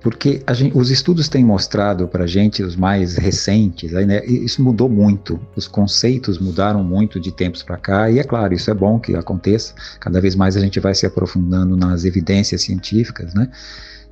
Porque 0.00 0.42
gente, 0.52 0.76
os 0.76 0.90
estudos 0.90 1.28
têm 1.28 1.44
mostrado 1.44 2.06
para 2.06 2.24
a 2.24 2.26
gente, 2.26 2.62
os 2.62 2.76
mais 2.76 3.16
recentes, 3.16 3.94
aí, 3.94 4.06
né, 4.06 4.24
isso 4.24 4.62
mudou 4.62 4.88
muito, 4.88 5.40
os 5.56 5.66
conceitos 5.66 6.38
mudaram 6.38 6.84
muito 6.84 7.18
de 7.18 7.32
tempos 7.32 7.64
para 7.64 7.76
cá, 7.76 8.10
e 8.10 8.18
é 8.18 8.24
claro, 8.24 8.54
isso 8.54 8.70
é 8.70 8.74
bom 8.74 9.00
que 9.00 9.16
aconteça, 9.16 9.74
cada 9.98 10.20
vez 10.20 10.36
mais 10.36 10.56
a 10.56 10.60
gente 10.60 10.78
vai 10.78 10.94
se 10.94 11.04
aprofundando 11.04 11.76
nas 11.76 12.04
evidências 12.04 12.62
científicas, 12.62 13.34
né? 13.34 13.50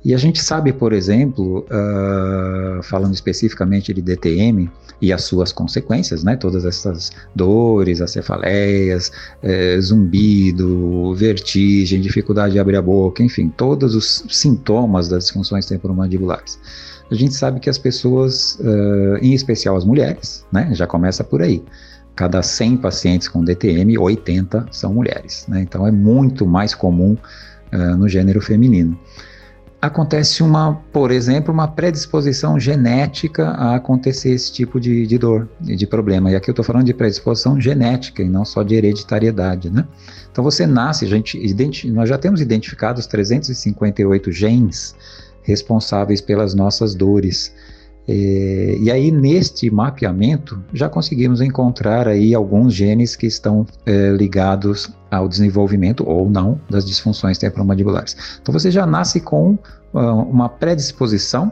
E 0.07 0.13
a 0.13 0.17
gente 0.17 0.41
sabe, 0.41 0.71
por 0.71 0.93
exemplo, 0.93 1.65
uh, 1.69 2.81
falando 2.81 3.13
especificamente 3.13 3.93
de 3.93 4.01
DTM 4.01 4.71
e 5.01 5.11
as 5.11 5.25
suas 5.25 5.51
consequências, 5.51 6.23
né, 6.23 6.37
todas 6.37 6.63
essas 6.63 7.11
dores, 7.35 7.99
as 7.99 8.11
cefaleias, 8.11 9.11
eh, 9.43 9.77
zumbido, 9.81 11.13
vertigem, 11.13 11.99
dificuldade 11.99 12.53
de 12.53 12.59
abrir 12.59 12.77
a 12.77 12.81
boca, 12.81 13.21
enfim, 13.21 13.49
todos 13.49 13.95
os 13.95 14.23
sintomas 14.29 15.09
das 15.09 15.25
disfunções 15.25 15.65
temporomandibulares. 15.65 16.57
A 17.11 17.13
gente 17.13 17.33
sabe 17.33 17.59
que 17.59 17.69
as 17.69 17.77
pessoas, 17.77 18.57
uh, 18.61 19.17
em 19.21 19.33
especial 19.33 19.75
as 19.75 19.83
mulheres, 19.83 20.45
né, 20.53 20.69
já 20.73 20.87
começa 20.87 21.21
por 21.21 21.41
aí 21.41 21.61
cada 22.15 22.41
100 22.41 22.77
pacientes 22.77 23.27
com 23.27 23.43
DTM, 23.43 23.97
80 23.97 24.67
são 24.71 24.93
mulheres. 24.93 25.45
Né? 25.49 25.61
Então 25.61 25.85
é 25.85 25.91
muito 25.91 26.47
mais 26.47 26.73
comum 26.73 27.17
uh, 27.73 27.97
no 27.97 28.07
gênero 28.07 28.39
feminino 28.39 28.97
acontece 29.87 30.43
uma, 30.43 30.73
por 30.91 31.11
exemplo, 31.11 31.53
uma 31.53 31.67
predisposição 31.67 32.59
genética 32.59 33.49
a 33.49 33.75
acontecer 33.75 34.31
esse 34.31 34.51
tipo 34.51 34.79
de, 34.79 35.07
de 35.07 35.17
dor, 35.17 35.49
de 35.59 35.87
problema. 35.87 36.31
E 36.31 36.35
aqui 36.35 36.49
eu 36.49 36.53
estou 36.53 36.63
falando 36.63 36.85
de 36.85 36.93
predisposição 36.93 37.59
genética 37.59 38.21
e 38.21 38.29
não 38.29 38.45
só 38.45 38.63
de 38.63 38.75
hereditariedade, 38.75 39.69
né? 39.69 39.87
Então 40.31 40.43
você 40.43 40.67
nasce, 40.67 41.07
gente, 41.07 41.37
nós 41.89 42.07
já 42.07 42.17
temos 42.17 42.39
identificado 42.41 42.99
os 42.99 43.07
358 43.07 44.31
genes 44.31 44.95
responsáveis 45.41 46.21
pelas 46.21 46.53
nossas 46.53 46.93
dores. 46.93 47.53
É, 48.07 48.77
e 48.79 48.89
aí, 48.89 49.11
neste 49.11 49.69
mapeamento, 49.69 50.63
já 50.73 50.87
conseguimos 50.87 51.41
encontrar 51.41 52.07
aí 52.07 52.33
alguns 52.33 52.73
genes 52.73 53.15
que 53.15 53.27
estão 53.27 53.65
é, 53.85 54.11
ligados 54.11 54.89
ao 55.11 55.27
desenvolvimento 55.27 56.07
ou 56.07 56.29
não 56.29 56.59
das 56.69 56.85
disfunções 56.85 57.37
temporomandibulares. 57.37 58.39
Então, 58.41 58.53
você 58.53 58.71
já 58.71 58.85
nasce 58.85 59.19
com 59.19 59.57
uh, 59.93 59.99
uma 60.29 60.47
predisposição 60.47 61.51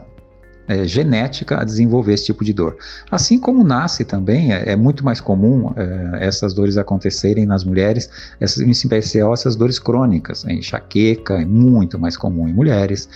é, 0.68 0.84
genética 0.84 1.60
a 1.60 1.64
desenvolver 1.64 2.14
esse 2.14 2.26
tipo 2.26 2.44
de 2.44 2.52
dor. 2.52 2.76
Assim 3.10 3.38
como 3.38 3.62
nasce 3.62 4.04
também, 4.04 4.52
é, 4.52 4.72
é 4.72 4.76
muito 4.76 5.04
mais 5.04 5.20
comum 5.20 5.72
é, 5.76 6.26
essas 6.26 6.52
dores 6.54 6.76
acontecerem 6.76 7.46
nas 7.46 7.64
mulheres, 7.64 8.10
essas, 8.40 8.62
em 8.62 8.70
especial 8.70 9.32
essas 9.32 9.56
dores 9.56 9.78
crônicas, 9.78 10.44
a 10.44 10.52
enxaqueca 10.52 11.34
é 11.34 11.44
muito 11.44 11.98
mais 11.98 12.16
comum 12.16 12.48
em 12.48 12.52
mulheres. 12.52 13.08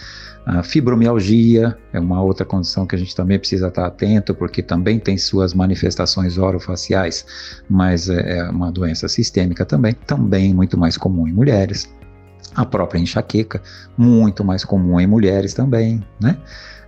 A 0.46 0.62
fibromialgia 0.62 1.76
é 1.92 2.00
uma 2.00 2.22
outra 2.22 2.46
condição 2.46 2.86
que 2.86 2.96
a 2.96 2.98
gente 2.98 3.14
também 3.14 3.38
precisa 3.38 3.68
estar 3.68 3.86
atento, 3.86 4.34
porque 4.34 4.62
também 4.62 4.98
tem 4.98 5.18
suas 5.18 5.52
manifestações 5.52 6.38
orofaciais, 6.38 7.26
mas 7.68 8.08
é, 8.08 8.38
é 8.38 8.50
uma 8.50 8.72
doença 8.72 9.06
sistêmica 9.06 9.66
também, 9.66 9.92
também 10.06 10.54
muito 10.54 10.78
mais 10.78 10.96
comum 10.96 11.28
em 11.28 11.32
mulheres. 11.32 11.92
A 12.54 12.64
própria 12.64 12.98
enxaqueca, 12.98 13.62
muito 13.96 14.42
mais 14.42 14.64
comum 14.64 14.98
em 14.98 15.06
mulheres 15.06 15.54
também, 15.54 16.02
né? 16.20 16.36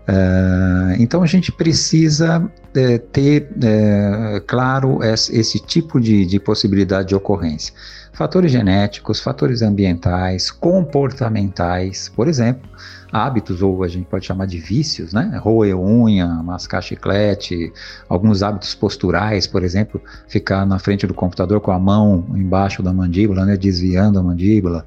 Uh, 0.03 0.97
então 0.99 1.23
a 1.23 1.27
gente 1.27 1.53
precisa 1.53 2.51
é, 2.75 2.99
ter 2.99 3.49
é, 3.63 4.43
claro 4.47 5.03
esse, 5.03 5.35
esse 5.39 5.61
tipo 5.61 6.01
de, 6.01 6.27
de, 6.27 6.41
possibilidade 6.41 7.09
de 7.09 7.15
ocorrência. 7.15 7.73
Fatores 8.13 8.51
genéticos, 8.51 9.21
fatores 9.21 9.63
ambientais, 9.63 10.51
comportamentais, 10.51 12.09
por 12.09 12.27
exemplo, 12.27 12.69
hábitos, 13.13 13.63
ou 13.63 13.85
a 13.85 13.89
gente 13.89 14.07
pode 14.07 14.27
chamar 14.27 14.47
de 14.47 14.59
vícios, 14.59 15.13
né? 15.13 15.39
Roer 15.41 15.79
unha, 15.79 16.27
mascar 16.43 16.83
chiclete, 16.83 17.73
alguns 18.09 18.43
hábitos 18.43 18.75
posturais, 18.75 19.47
por 19.47 19.63
exemplo, 19.63 20.01
ficar 20.27 20.67
na 20.67 20.79
frente 20.79 21.07
do 21.07 21.15
computador 21.15 21.61
com 21.61 21.71
a 21.71 21.79
mão 21.79 22.27
embaixo 22.35 22.83
da 22.83 22.93
mandíbula, 22.93 23.45
né? 23.45 23.57
Desviando 23.57 24.19
a 24.19 24.23
mandíbula. 24.23 24.85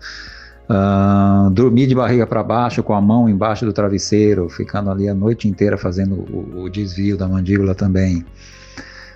Uh, 0.68 1.50
dormir 1.52 1.86
de 1.86 1.94
barriga 1.94 2.26
para 2.26 2.42
baixo 2.42 2.82
com 2.82 2.94
a 2.94 3.02
mão 3.02 3.30
embaixo 3.30 3.66
do 3.66 3.72
travesseiro, 3.72 4.50
ficando 4.50 4.90
ali 4.90 5.08
a 5.08 5.14
noite 5.14 5.48
inteira 5.48 5.78
fazendo 5.78 6.16
o, 6.16 6.64
o 6.64 6.70
desvio 6.70 7.16
da 7.16 7.28
mandíbula 7.28 7.76
também. 7.76 8.26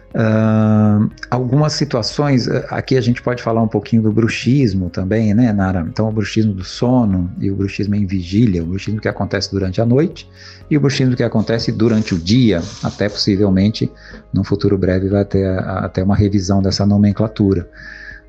Uh, 0.10 1.10
algumas 1.30 1.74
situações, 1.74 2.48
eh, 2.48 2.66
aqui 2.72 2.98
a 2.98 3.02
gente 3.02 3.22
pode 3.22 3.44
falar 3.44 3.62
um 3.62 3.68
pouquinho 3.68 4.02
do 4.02 4.12
bruxismo 4.12 4.90
também, 4.90 5.36
né, 5.36 5.54
Nara? 5.54 5.86
Então, 5.88 6.10
o 6.10 6.12
bruxismo 6.12 6.52
do 6.52 6.64
sono 6.64 7.32
e 7.40 7.52
o 7.52 7.56
bruxismo 7.56 7.94
em 7.94 8.08
vigília, 8.08 8.64
o 8.64 8.66
bruxismo 8.66 9.00
que 9.00 9.08
acontece 9.08 9.52
durante 9.52 9.80
a 9.80 9.86
noite 9.86 10.28
e 10.70 10.76
o 10.76 10.80
bruxismo 10.82 11.16
que 11.16 11.24
acontece 11.24 11.72
durante 11.72 12.16
o 12.16 12.18
dia, 12.18 12.60
até 12.84 13.08
possivelmente, 13.08 13.92
num 14.34 14.44
futuro 14.44 14.80
breve, 14.80 15.10
vai 15.10 15.24
ter 15.24 15.48
até 15.60 16.04
uma 16.04 16.16
revisão 16.16 16.60
dessa 16.60 16.88
nomenclatura. 16.88 17.70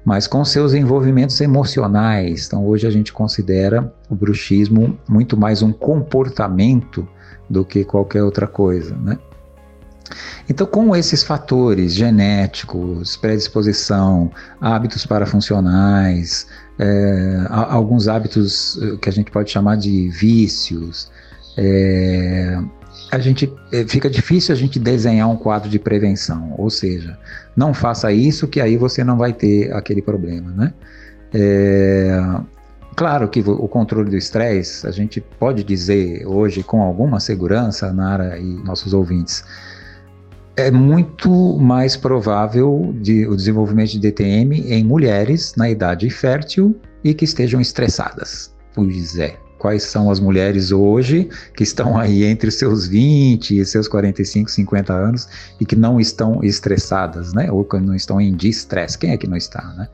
Mas 0.04 0.26
com 0.26 0.44
seus 0.44 0.72
envolvimentos 0.72 1.40
emocionais, 1.40 2.46
então 2.46 2.66
hoje 2.66 2.86
a 2.86 2.90
gente 2.90 3.12
considera 3.12 3.92
o 4.08 4.14
bruxismo 4.14 4.98
muito 5.08 5.36
mais 5.36 5.62
um 5.62 5.72
comportamento 5.72 7.06
do 7.48 7.64
que 7.64 7.84
qualquer 7.84 8.22
outra 8.22 8.46
coisa, 8.46 8.96
né? 8.96 9.18
Então, 10.48 10.66
com 10.66 10.96
esses 10.96 11.22
fatores 11.22 11.94
genéticos, 11.94 13.16
predisposição, 13.16 14.32
hábitos 14.60 15.06
parafuncionais, 15.06 16.48
é, 16.78 17.46
alguns 17.48 18.08
hábitos 18.08 18.76
eh, 18.82 18.96
que 19.00 19.08
a 19.08 19.12
gente 19.12 19.30
pode 19.30 19.50
chamar 19.50 19.76
de 19.76 20.08
vícios, 20.08 21.10
é, 21.56 22.58
a 23.10 23.18
gente 23.18 23.52
é, 23.72 23.84
fica 23.86 24.08
difícil 24.08 24.54
a 24.54 24.58
gente 24.58 24.78
desenhar 24.78 25.28
um 25.28 25.36
quadro 25.36 25.68
de 25.68 25.78
prevenção, 25.78 26.54
ou 26.56 26.70
seja, 26.70 27.18
não 27.56 27.74
faça 27.74 28.12
isso 28.12 28.46
que 28.46 28.60
aí 28.60 28.76
você 28.76 29.02
não 29.02 29.16
vai 29.18 29.32
ter 29.32 29.72
aquele 29.72 30.00
problema, 30.00 30.50
né? 30.52 30.72
É, 31.34 32.20
claro 32.94 33.28
que 33.28 33.40
o 33.40 33.68
controle 33.68 34.10
do 34.10 34.16
estresse, 34.16 34.86
a 34.86 34.90
gente 34.90 35.20
pode 35.20 35.64
dizer 35.64 36.26
hoje 36.26 36.62
com 36.62 36.82
alguma 36.82 37.18
segurança, 37.18 37.92
Nara 37.92 38.38
e 38.38 38.44
nossos 38.64 38.92
ouvintes, 38.92 39.44
é 40.56 40.70
muito 40.70 41.58
mais 41.58 41.96
provável 41.96 42.94
de, 43.00 43.26
o 43.26 43.34
desenvolvimento 43.34 43.92
de 43.92 43.98
DTM 43.98 44.72
em 44.72 44.84
mulheres 44.84 45.54
na 45.56 45.70
idade 45.70 46.08
fértil 46.10 46.78
e 47.02 47.14
que 47.14 47.24
estejam 47.24 47.60
estressadas. 47.60 48.54
Pois 48.74 49.18
é, 49.18 49.36
quais 49.60 49.82
são 49.82 50.10
as 50.10 50.18
mulheres 50.18 50.72
hoje 50.72 51.28
que 51.54 51.62
estão 51.62 51.98
aí 51.98 52.24
entre 52.24 52.50
seus 52.50 52.88
20 52.88 53.58
e 53.58 53.64
seus 53.66 53.86
45, 53.86 54.50
50 54.50 54.92
anos 54.92 55.28
e 55.60 55.66
que 55.66 55.76
não 55.76 56.00
estão 56.00 56.42
estressadas, 56.42 57.34
né? 57.34 57.52
Ou 57.52 57.62
que 57.62 57.78
não 57.78 57.94
estão 57.94 58.18
em 58.18 58.34
distress. 58.34 58.96
Quem 58.96 59.10
é 59.10 59.18
que 59.18 59.26
não 59.26 59.36
está, 59.36 59.62
né? 59.76 59.86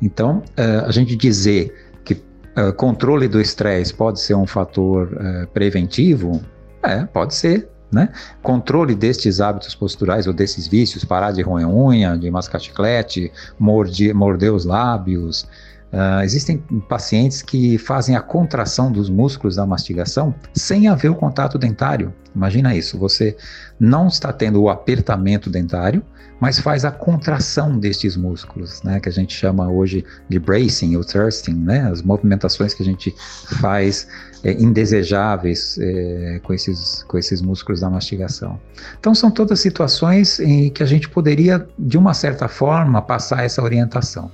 Então, 0.00 0.38
uh, 0.38 0.86
a 0.86 0.90
gente 0.90 1.14
dizer 1.14 1.92
que 2.02 2.14
uh, 2.14 2.72
controle 2.76 3.28
do 3.28 3.38
estresse 3.38 3.92
pode 3.92 4.20
ser 4.20 4.34
um 4.34 4.46
fator 4.46 5.12
uh, 5.12 5.46
preventivo, 5.48 6.40
é, 6.82 7.04
pode 7.04 7.34
ser, 7.34 7.68
né? 7.92 8.08
Controle 8.42 8.94
destes 8.94 9.38
hábitos 9.38 9.74
posturais 9.74 10.26
ou 10.26 10.32
desses 10.32 10.66
vícios, 10.66 11.04
parar 11.04 11.32
de 11.32 11.42
roer 11.42 11.68
unha, 11.68 12.16
de 12.16 12.30
mascar 12.30 12.58
chiclete, 12.58 13.30
morder, 13.58 14.14
morder 14.14 14.50
os 14.50 14.64
lábios, 14.64 15.46
Uh, 15.92 16.22
existem 16.22 16.58
pacientes 16.88 17.42
que 17.42 17.76
fazem 17.76 18.14
a 18.14 18.20
contração 18.20 18.92
dos 18.92 19.10
músculos 19.10 19.56
da 19.56 19.66
mastigação 19.66 20.32
sem 20.54 20.86
haver 20.86 21.10
o 21.10 21.16
contato 21.16 21.58
dentário. 21.58 22.14
Imagina 22.34 22.76
isso, 22.76 22.96
você 22.96 23.36
não 23.78 24.06
está 24.06 24.32
tendo 24.32 24.62
o 24.62 24.70
apertamento 24.70 25.50
dentário, 25.50 26.04
mas 26.40 26.60
faz 26.60 26.84
a 26.84 26.92
contração 26.92 27.76
destes 27.76 28.16
músculos, 28.16 28.82
né, 28.84 29.00
que 29.00 29.08
a 29.08 29.12
gente 29.12 29.34
chama 29.34 29.68
hoje 29.68 30.04
de 30.28 30.38
bracing 30.38 30.94
ou 30.94 31.04
thrusting, 31.04 31.54
né, 31.54 31.80
as 31.90 32.02
movimentações 32.02 32.72
que 32.72 32.84
a 32.84 32.86
gente 32.86 33.12
faz 33.60 34.06
é, 34.44 34.52
indesejáveis 34.52 35.76
é, 35.78 36.40
com, 36.44 36.54
esses, 36.54 37.02
com 37.02 37.18
esses 37.18 37.42
músculos 37.42 37.80
da 37.80 37.90
mastigação. 37.90 38.60
Então 38.98 39.12
são 39.12 39.28
todas 39.28 39.58
situações 39.58 40.38
em 40.38 40.70
que 40.70 40.84
a 40.84 40.86
gente 40.86 41.08
poderia, 41.08 41.66
de 41.76 41.98
uma 41.98 42.14
certa 42.14 42.46
forma, 42.46 43.02
passar 43.02 43.44
essa 43.44 43.60
orientação 43.60 44.30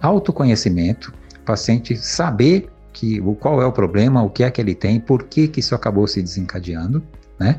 autoconhecimento, 0.00 1.12
o 1.40 1.44
paciente 1.44 1.96
saber 1.96 2.70
que, 2.92 3.20
qual 3.38 3.62
é 3.62 3.66
o 3.66 3.72
problema, 3.72 4.22
o 4.22 4.30
que 4.30 4.42
é 4.44 4.50
que 4.50 4.60
ele 4.60 4.74
tem, 4.74 5.00
por 5.00 5.24
que, 5.24 5.48
que 5.48 5.60
isso 5.60 5.74
acabou 5.74 6.06
se 6.06 6.22
desencadeando. 6.22 7.02
Né? 7.38 7.58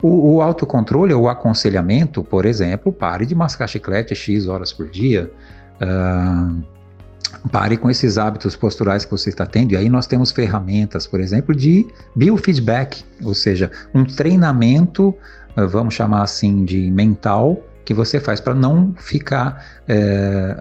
O, 0.00 0.34
o 0.34 0.42
autocontrole 0.42 1.12
ou 1.12 1.28
aconselhamento, 1.28 2.22
por 2.22 2.46
exemplo, 2.46 2.92
pare 2.92 3.26
de 3.26 3.34
mascar 3.34 3.66
chiclete 3.66 4.14
X 4.14 4.46
horas 4.46 4.72
por 4.72 4.88
dia. 4.88 5.30
Uh, 5.80 6.62
pare 7.50 7.76
com 7.76 7.90
esses 7.90 8.18
hábitos 8.18 8.54
posturais 8.54 9.04
que 9.04 9.10
você 9.10 9.30
está 9.30 9.44
tendo. 9.44 9.72
E 9.72 9.76
aí 9.76 9.88
nós 9.88 10.06
temos 10.06 10.30
ferramentas, 10.30 11.06
por 11.06 11.20
exemplo, 11.20 11.54
de 11.54 11.86
biofeedback, 12.14 13.04
ou 13.22 13.34
seja, 13.34 13.70
um 13.94 14.04
treinamento, 14.04 15.14
vamos 15.70 15.94
chamar 15.94 16.22
assim, 16.22 16.64
de 16.64 16.90
mental, 16.90 17.60
que 17.86 17.94
você 17.94 18.18
faz 18.18 18.40
para 18.40 18.52
não 18.52 18.92
ficar 18.98 19.64
é, 19.86 20.56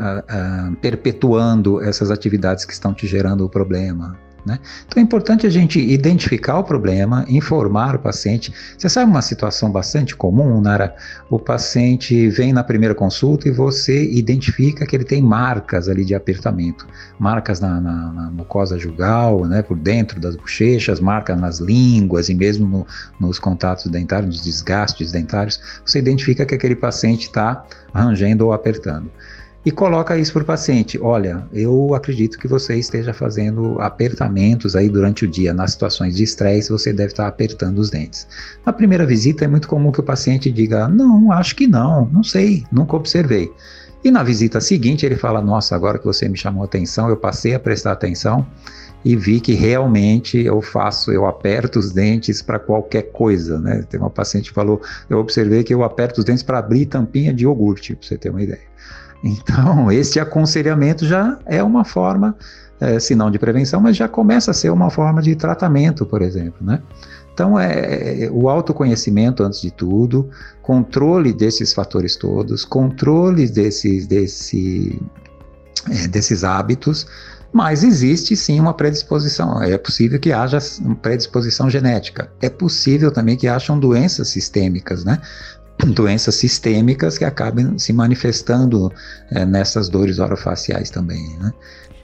perpetuando 0.80 1.82
essas 1.82 2.12
atividades 2.12 2.64
que 2.64 2.72
estão 2.72 2.94
te 2.94 3.08
gerando 3.08 3.44
o 3.44 3.50
problema. 3.50 4.16
Né? 4.46 4.60
Então 4.86 5.02
é 5.02 5.04
importante 5.04 5.48
a 5.48 5.50
gente 5.50 5.80
identificar 5.80 6.60
o 6.60 6.64
problema, 6.64 7.26
informar 7.28 7.96
o 7.96 8.00
paciente. 8.00 8.54
Você 8.78 8.88
sabe 8.88 9.10
uma 9.10 9.22
situação 9.22 9.72
bastante 9.72 10.16
comum, 10.16 10.62
Nara? 10.62 10.96
O 11.30 11.40
paciente 11.40 12.30
vem 12.30 12.54
na 12.54 12.64
primeira 12.64 12.94
consulta 12.94 13.48
e 13.48 13.52
você 13.52 14.04
identifica 14.12 14.86
que 14.86 14.96
ele 14.96 15.04
tem 15.04 15.22
marcas 15.22 15.90
ali 15.90 16.06
de 16.06 16.14
apertamento, 16.14 16.86
marcas 17.18 17.60
na, 17.60 17.82
na, 17.82 18.14
na 18.14 18.32
mucosa 18.32 18.78
jugal, 18.78 19.46
né, 19.46 19.64
por 19.64 19.78
dentro 19.78 20.20
das 20.20 20.36
bochechas, 20.36 21.00
marcas 21.00 21.40
nas 21.40 21.60
línguas 21.60 22.30
e 22.30 22.36
mesmo 22.36 22.68
no, 22.68 22.88
nos 23.20 23.40
contatos 23.40 23.88
dentários, 23.88 24.36
nos 24.36 24.44
desgastes 24.44 25.12
dentários. 25.12 25.60
Você 25.84 25.98
identifica 25.98 26.46
que 26.46 26.54
aquele 26.54 26.76
paciente 26.76 27.24
está 27.24 27.66
rangendo 27.92 28.46
ou 28.46 28.54
apertando 28.54 29.10
e 29.66 29.72
coloca 29.72 30.16
isso 30.16 30.32
para 30.32 30.44
o 30.44 30.46
paciente. 30.46 31.00
Olha, 31.02 31.48
eu 31.52 31.96
acredito 31.96 32.38
que 32.38 32.48
você 32.48 32.76
esteja 32.76 33.14
fazendo 33.14 33.82
apertamentos 33.82 34.76
aí 34.76 34.88
durante 34.88 35.26
o 35.26 35.28
dia. 35.28 35.54
Nas 35.54 35.72
situações 35.72 36.16
de 36.16 36.24
estresse, 36.24 36.70
você 36.70 36.94
deve 36.94 37.14
estar 37.14 37.28
apertando 37.28 37.80
os 37.80 37.90
dentes. 37.90 38.28
Na 38.64 38.72
primeira 38.72 39.06
visita, 39.06 39.44
é 39.44 39.48
muito 39.48 39.68
comum 39.68 39.92
que 39.92 40.00
o 40.00 40.04
paciente 40.04 40.52
diga: 40.52 40.88
Não, 40.88 41.32
acho 41.32 41.56
que 41.56 41.66
não, 41.66 42.06
não 42.06 42.24
sei, 42.24 42.64
nunca 42.72 42.96
observei. 42.96 43.52
E 44.04 44.12
na 44.12 44.22
visita 44.22 44.62
seguinte, 44.62 45.04
ele 45.04 45.16
fala: 45.16 45.42
Nossa, 45.42 45.76
agora 45.76 45.98
que 45.98 46.06
você 46.06 46.30
me 46.30 46.38
chamou 46.38 46.64
atenção, 46.64 47.10
eu 47.10 47.18
passei 47.18 47.56
a 47.56 47.60
prestar 47.60 47.94
atenção 47.94 48.46
e 49.04 49.16
vi 49.16 49.40
que 49.40 49.54
realmente 49.54 50.38
eu 50.40 50.62
faço, 50.62 51.12
eu 51.12 51.26
aperto 51.26 51.80
os 51.80 51.92
dentes 51.92 52.42
para 52.42 52.60
qualquer 52.60 53.12
coisa, 53.12 53.60
né? 53.60 53.84
Tem 53.90 54.00
uma 54.00 54.10
paciente 54.12 54.50
que 54.50 54.56
falou, 54.56 54.82
eu 55.10 55.20
observei 55.20 55.64
que 55.64 55.74
eu 55.74 55.84
aperto 55.84 56.20
os 56.20 56.26
dentes 56.26 56.44
para 56.44 56.60
abrir 56.60 56.86
tampinha 56.86 57.34
de 57.34 57.46
iogurte, 57.46 57.96
para 57.96 58.08
você 58.08 58.18
ter 58.18 58.30
uma 58.30 58.42
ideia. 58.42 58.76
Então, 59.24 59.92
este 59.92 60.20
aconselhamento 60.20 61.06
já 61.06 61.38
é 61.46 61.64
uma 61.64 61.84
forma, 61.84 62.36
é, 62.80 63.00
se 63.00 63.16
não 63.16 63.32
de 63.32 63.40
prevenção, 63.40 63.82
mas 63.82 63.96
já 63.96 64.08
começa 64.08 64.52
a 64.52 64.54
ser 64.54 64.70
uma 64.70 64.90
forma 64.90 65.22
de 65.22 65.36
tratamento, 65.36 66.06
por 66.06 66.22
exemplo, 66.22 66.66
né? 66.66 66.82
Então, 67.34 67.60
é, 67.60 68.24
é 68.24 68.32
o 68.32 68.50
autoconhecimento, 68.50 69.44
antes 69.44 69.62
de 69.62 69.70
tudo, 69.70 70.30
controle 70.62 71.34
desses 71.34 71.74
fatores 71.74 72.16
todos, 72.16 72.64
controle 72.64 73.50
desses, 73.50 74.08
desse, 74.08 75.02
é, 75.92 76.08
desses 76.08 76.46
hábitos, 76.46 77.06
mas 77.56 77.84
existe 77.84 78.36
sim 78.36 78.60
uma 78.60 78.74
predisposição. 78.74 79.62
É 79.62 79.78
possível 79.78 80.20
que 80.20 80.34
haja 80.34 80.60
predisposição 81.02 81.70
genética. 81.70 82.30
É 82.42 82.50
possível 82.50 83.12
também 83.12 83.38
que 83.38 83.48
hajam 83.48 83.80
doenças 83.80 84.28
sistêmicas, 84.28 85.06
né? 85.06 85.22
doenças 85.94 86.36
sistêmicas 86.36 87.18
que 87.18 87.26
acabem 87.26 87.78
se 87.78 87.94
manifestando 87.94 88.92
é, 89.32 89.46
nessas 89.46 89.90
dores 89.90 90.20
orofaciais 90.20 90.90
também, 90.90 91.38
né? 91.40 91.52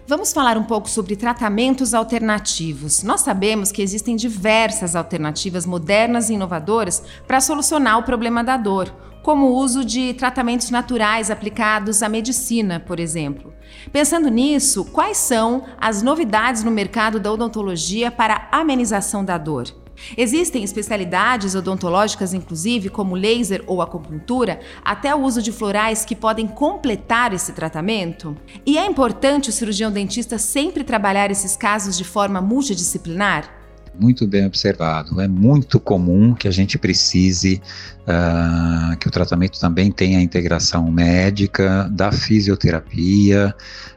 Vamos 0.08 0.34
falar 0.34 0.58
um 0.58 0.64
pouco 0.64 0.90
sobre 0.90 1.16
tratamentos 1.16 1.94
alternativos. 1.94 3.02
Nós 3.02 3.22
sabemos 3.22 3.72
que 3.72 3.82
existem 3.82 4.18
diversas 4.18 4.94
alternativas 4.94 5.66
modernas 5.66 6.30
e 6.30 6.34
inovadoras 6.34 7.02
para 7.26 7.40
solucionar 7.40 7.98
o 7.98 8.04
problema 8.04 8.44
da 8.44 8.58
dor, 8.58 8.94
como 9.24 9.46
o 9.46 9.56
uso 9.56 9.86
de 9.86 10.14
tratamentos 10.16 10.70
naturais 10.70 11.32
aplicados 11.32 12.04
à 12.04 12.10
medicina, 12.10 12.78
por 12.78 13.00
exemplo. 13.00 13.54
Pensando 13.94 14.30
nisso, 14.30 14.84
quais 14.86 15.16
são 15.16 15.64
as 15.80 16.02
novidades 16.02 16.62
no 16.62 16.72
mercado 16.72 17.20
da 17.20 17.32
odontologia 17.32 18.12
para 18.12 18.50
amenização 18.52 19.24
da 19.24 19.38
dor? 19.38 19.81
Existem 20.18 20.64
especialidades 20.64 21.56
odontológicas, 21.56 22.34
inclusive, 22.34 22.90
como 22.90 23.16
laser 23.16 23.64
ou 23.68 23.82
acupuntura, 23.82 24.60
até 24.84 25.14
o 25.14 25.22
uso 25.22 25.42
de 25.42 25.52
florais 25.52 26.04
que 26.06 26.16
podem 26.16 26.48
completar 26.48 27.34
esse 27.34 27.54
tratamento? 27.54 28.36
E 28.66 28.78
é 28.78 28.86
importante 28.86 29.50
o 29.50 29.54
cirurgião 29.54 29.92
dentista 29.92 30.38
sempre 30.38 30.84
trabalhar 30.84 31.32
esses 31.32 31.56
casos 31.56 31.98
de 31.98 32.04
forma 32.04 32.42
multidisciplinar? 32.42 33.61
Muito 34.00 34.26
bem 34.26 34.46
observado. 34.46 35.20
É 35.20 35.28
muito 35.28 35.80
comum 35.80 36.34
que 36.34 36.48
a 36.48 36.52
gente 36.52 36.78
precise 36.78 37.62
uh, 38.04 38.98
que 38.98 39.08
o 39.08 39.12
tratamento 39.12 39.60
também 39.60 39.92
tenha 39.92 40.18
a 40.18 40.22
integração 40.22 40.90
médica, 40.90 41.90
da 41.92 42.12
fisioterapia, 42.12 43.54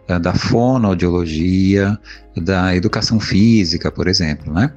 uh, 0.09 0.19
da 0.19 0.35
fonoaudiologia, 0.35 1.99
da 2.37 2.75
educação 2.75 3.21
física, 3.21 3.91
por 3.91 4.09
exemplo, 4.09 4.53
né? 4.53 4.73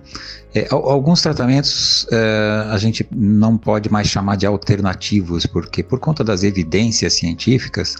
É, 0.54 0.68
alguns 0.72 1.22
tratamentos 1.22 2.04
uh, 2.06 2.72
a 2.72 2.78
gente 2.78 3.06
não 3.12 3.58
pode 3.58 3.92
mais 3.92 4.08
chamar 4.08 4.38
de 4.38 4.46
alternativos, 4.46 5.46
porque 5.46 5.84
por 5.84 6.00
conta 6.00 6.24
das 6.24 6.44
evidências 6.44 7.14
científicas, 7.14 7.96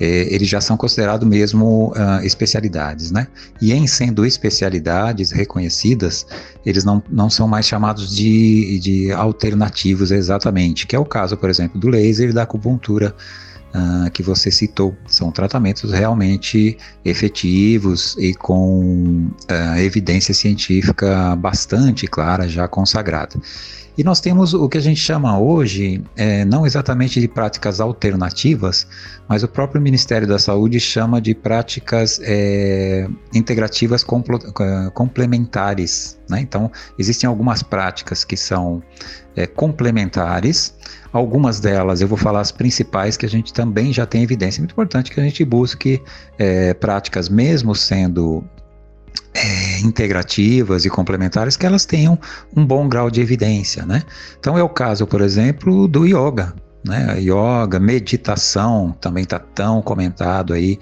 é, 0.00 0.34
eles 0.34 0.48
já 0.48 0.60
são 0.62 0.76
considerados 0.76 1.28
mesmo 1.28 1.92
uh, 1.92 2.24
especialidades, 2.24 3.10
né? 3.10 3.26
E 3.60 3.72
em 3.72 3.86
sendo 3.86 4.24
especialidades 4.24 5.30
reconhecidas, 5.30 6.26
eles 6.64 6.84
não, 6.84 7.02
não 7.10 7.28
são 7.28 7.46
mais 7.46 7.66
chamados 7.66 8.14
de, 8.16 8.78
de 8.78 9.12
alternativos 9.12 10.10
exatamente, 10.10 10.86
que 10.86 10.96
é 10.96 10.98
o 10.98 11.04
caso, 11.04 11.36
por 11.36 11.50
exemplo, 11.50 11.78
do 11.78 11.88
laser 11.88 12.30
e 12.30 12.32
da 12.32 12.44
acupuntura 12.44 13.14
uh, 13.74 14.10
que 14.10 14.22
você 14.22 14.50
citou. 14.50 14.96
São 15.06 15.30
tratamentos 15.30 15.92
realmente 15.92 16.78
efetivos 17.04 18.16
e 18.18 18.32
com 18.32 19.28
uh, 19.50 19.78
evidência 19.78 20.32
científica 20.32 21.36
bastante 21.36 22.06
clara, 22.06 22.48
já 22.48 22.66
consagrada. 22.66 23.38
E 24.00 24.02
nós 24.02 24.18
temos 24.18 24.54
o 24.54 24.66
que 24.66 24.78
a 24.78 24.80
gente 24.80 24.98
chama 24.98 25.38
hoje, 25.38 26.02
é, 26.16 26.42
não 26.46 26.64
exatamente 26.64 27.20
de 27.20 27.28
práticas 27.28 27.82
alternativas, 27.82 28.86
mas 29.28 29.42
o 29.42 29.48
próprio 29.48 29.78
Ministério 29.78 30.26
da 30.26 30.38
Saúde 30.38 30.80
chama 30.80 31.20
de 31.20 31.34
práticas 31.34 32.18
é, 32.22 33.06
integrativas 33.34 34.02
complementares. 34.94 36.18
Né? 36.30 36.40
Então, 36.40 36.72
existem 36.98 37.28
algumas 37.28 37.62
práticas 37.62 38.24
que 38.24 38.38
são 38.38 38.82
é, 39.36 39.46
complementares, 39.46 40.74
algumas 41.12 41.60
delas 41.60 42.00
eu 42.00 42.08
vou 42.08 42.16
falar 42.16 42.40
as 42.40 42.50
principais 42.50 43.18
que 43.18 43.26
a 43.26 43.28
gente 43.28 43.52
também 43.52 43.92
já 43.92 44.06
tem 44.06 44.22
evidência. 44.22 44.60
É 44.60 44.62
muito 44.62 44.72
importante 44.72 45.10
que 45.10 45.20
a 45.20 45.24
gente 45.24 45.44
busque 45.44 46.02
é, 46.38 46.72
práticas, 46.72 47.28
mesmo 47.28 47.74
sendo 47.74 48.42
é, 49.34 49.80
integrativas 49.80 50.84
e 50.84 50.90
complementares 50.90 51.56
que 51.56 51.66
elas 51.66 51.84
tenham 51.84 52.18
um 52.56 52.64
bom 52.64 52.88
grau 52.88 53.10
de 53.10 53.20
evidência, 53.20 53.86
né? 53.86 54.02
Então 54.38 54.58
é 54.58 54.62
o 54.62 54.68
caso, 54.68 55.06
por 55.06 55.20
exemplo, 55.20 55.86
do 55.86 56.04
yoga. 56.04 56.54
Né? 56.84 57.20
Yoga, 57.20 57.78
meditação 57.78 58.94
também 59.00 59.24
está 59.24 59.38
tão 59.38 59.82
comentado 59.82 60.54
aí. 60.54 60.78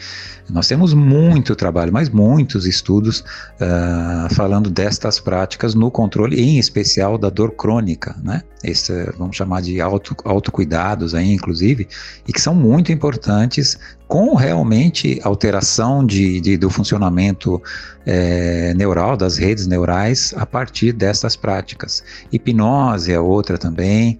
Nós 0.48 0.66
temos 0.66 0.94
muito 0.94 1.54
trabalho, 1.56 1.92
mas 1.92 2.08
muitos 2.08 2.66
estudos 2.66 3.20
uh, 3.20 4.34
falando 4.34 4.70
destas 4.70 5.18
práticas 5.18 5.74
no 5.74 5.90
controle, 5.90 6.40
em 6.40 6.58
especial 6.58 7.18
da 7.18 7.28
dor 7.28 7.52
crônica, 7.52 8.16
né? 8.22 8.42
Esse, 8.62 9.12
vamos 9.18 9.36
chamar 9.36 9.60
de 9.62 9.80
auto, 9.80 10.16
autocuidados 10.24 11.14
aí, 11.14 11.32
inclusive, 11.32 11.86
e 12.26 12.32
que 12.32 12.40
são 12.40 12.54
muito 12.54 12.90
importantes 12.90 13.78
com 14.06 14.34
realmente 14.34 15.20
alteração 15.22 16.04
de, 16.04 16.40
de 16.40 16.56
do 16.56 16.70
funcionamento 16.70 17.62
é, 18.06 18.72
neural, 18.74 19.16
das 19.16 19.36
redes 19.36 19.66
neurais, 19.66 20.32
a 20.36 20.46
partir 20.46 20.92
dessas 20.92 21.36
práticas. 21.36 22.02
Hipnose 22.32 23.12
é 23.12 23.20
outra 23.20 23.58
também. 23.58 24.18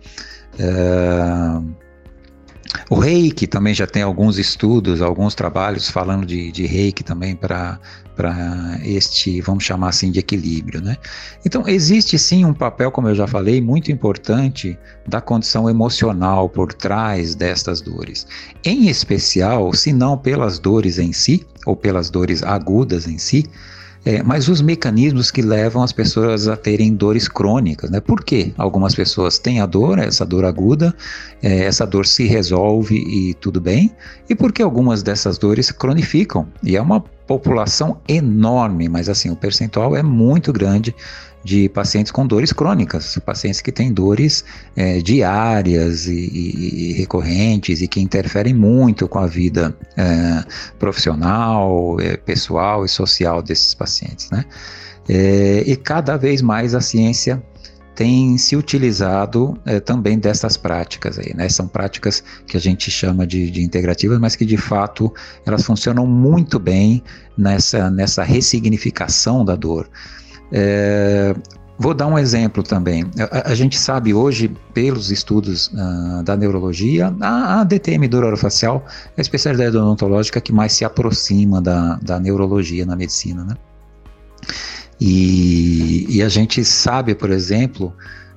Uh, 0.58 1.74
o 2.90 2.96
reiki 2.98 3.46
também 3.46 3.74
já 3.74 3.86
tem 3.86 4.02
alguns 4.02 4.38
estudos, 4.38 5.02
alguns 5.02 5.34
trabalhos 5.34 5.90
falando 5.90 6.24
de, 6.24 6.50
de 6.50 6.66
reiki 6.66 7.02
também 7.02 7.34
para 7.36 7.78
este, 8.82 9.40
vamos 9.40 9.64
chamar 9.64 9.90
assim, 9.90 10.10
de 10.10 10.18
equilíbrio. 10.18 10.80
Né? 10.80 10.96
Então, 11.44 11.66
existe 11.66 12.18
sim 12.18 12.44
um 12.44 12.54
papel, 12.54 12.90
como 12.90 13.08
eu 13.08 13.14
já 13.14 13.26
falei, 13.26 13.60
muito 13.60 13.92
importante 13.92 14.78
da 15.06 15.20
condição 15.20 15.68
emocional 15.68 16.48
por 16.48 16.72
trás 16.72 17.34
destas 17.34 17.80
dores. 17.80 18.26
Em 18.64 18.88
especial, 18.88 19.72
se 19.74 19.92
não 19.92 20.16
pelas 20.16 20.58
dores 20.58 20.98
em 20.98 21.12
si, 21.12 21.46
ou 21.66 21.76
pelas 21.76 22.10
dores 22.10 22.42
agudas 22.42 23.06
em 23.06 23.18
si, 23.18 23.46
é, 24.04 24.22
mas 24.22 24.48
os 24.48 24.60
mecanismos 24.60 25.30
que 25.30 25.42
levam 25.42 25.82
as 25.82 25.92
pessoas 25.92 26.48
a 26.48 26.56
terem 26.56 26.94
dores 26.94 27.28
crônicas, 27.28 27.90
né? 27.90 28.00
Por 28.00 28.24
quê? 28.24 28.52
Algumas 28.56 28.94
pessoas 28.94 29.38
têm 29.38 29.60
a 29.60 29.66
dor, 29.66 29.98
essa 29.98 30.24
dor 30.24 30.44
aguda, 30.44 30.94
é, 31.42 31.64
essa 31.64 31.86
dor 31.86 32.06
se 32.06 32.26
resolve 32.26 32.96
e 32.96 33.34
tudo 33.34 33.60
bem, 33.60 33.90
e 34.28 34.34
porque 34.34 34.62
algumas 34.62 35.02
dessas 35.02 35.38
dores 35.38 35.70
cronificam, 35.70 36.46
e 36.62 36.76
é 36.76 36.80
uma 36.80 37.04
população 37.28 38.00
enorme, 38.08 38.88
mas 38.88 39.08
assim, 39.08 39.30
o 39.30 39.36
percentual 39.36 39.94
é 39.94 40.02
muito 40.02 40.50
grande 40.50 40.96
de 41.44 41.68
pacientes 41.68 42.10
com 42.10 42.26
dores 42.26 42.52
crônicas, 42.52 43.18
pacientes 43.24 43.60
que 43.60 43.70
têm 43.70 43.92
dores 43.92 44.44
é, 44.74 44.98
diárias 44.98 46.06
e, 46.06 46.14
e, 46.14 46.90
e, 46.90 46.92
recorrentes 46.94 47.80
e 47.80 47.86
que 47.86 48.00
interferem 48.00 48.54
muito 48.54 49.06
com 49.06 49.18
a 49.18 49.26
vida 49.26 49.76
é, 49.96 50.42
profissional, 50.78 52.00
é, 52.00 52.16
pessoal 52.16 52.84
e 52.84 52.88
social 52.88 53.42
desses 53.42 53.74
pacientes, 53.74 54.30
né? 54.30 54.44
É, 55.08 55.62
e 55.66 55.74
cada 55.76 56.16
vez 56.18 56.42
mais 56.42 56.74
a 56.74 56.80
ciência 56.80 57.42
tem 57.98 58.38
se 58.38 58.54
utilizado 58.54 59.58
é, 59.66 59.80
também 59.80 60.20
dessas 60.20 60.56
práticas 60.56 61.18
aí, 61.18 61.34
né? 61.34 61.48
São 61.48 61.66
práticas 61.66 62.22
que 62.46 62.56
a 62.56 62.60
gente 62.60 62.92
chama 62.92 63.26
de, 63.26 63.50
de, 63.50 63.60
integrativas, 63.60 64.20
mas 64.20 64.36
que 64.36 64.46
de 64.46 64.56
fato 64.56 65.12
elas 65.44 65.64
funcionam 65.64 66.06
muito 66.06 66.60
bem 66.60 67.02
nessa, 67.36 67.90
nessa 67.90 68.22
ressignificação 68.22 69.44
da 69.44 69.56
dor. 69.56 69.90
É, 70.52 71.34
vou 71.76 71.92
dar 71.92 72.06
um 72.06 72.16
exemplo 72.16 72.62
também. 72.62 73.04
A, 73.32 73.50
a, 73.50 73.54
gente 73.56 73.76
sabe 73.76 74.14
hoje, 74.14 74.48
pelos 74.72 75.10
estudos 75.10 75.66
uh, 75.66 76.22
da 76.22 76.36
neurologia, 76.36 77.12
a, 77.20 77.62
a 77.62 77.64
DTM 77.64 78.08
orofacial 78.14 78.86
é 79.16 79.20
a 79.20 79.20
especialidade 79.20 79.76
odontológica 79.76 80.40
que 80.40 80.52
mais 80.52 80.72
se 80.72 80.84
aproxima 80.84 81.60
da, 81.60 81.96
da 82.00 82.20
neurologia 82.20 82.86
na 82.86 82.94
medicina, 82.94 83.42
né? 83.42 83.56
E, 85.00 86.06
e 86.08 86.22
a 86.22 86.28
gente 86.28 86.64
sabe, 86.64 87.14
por 87.14 87.30
exemplo, 87.30 87.94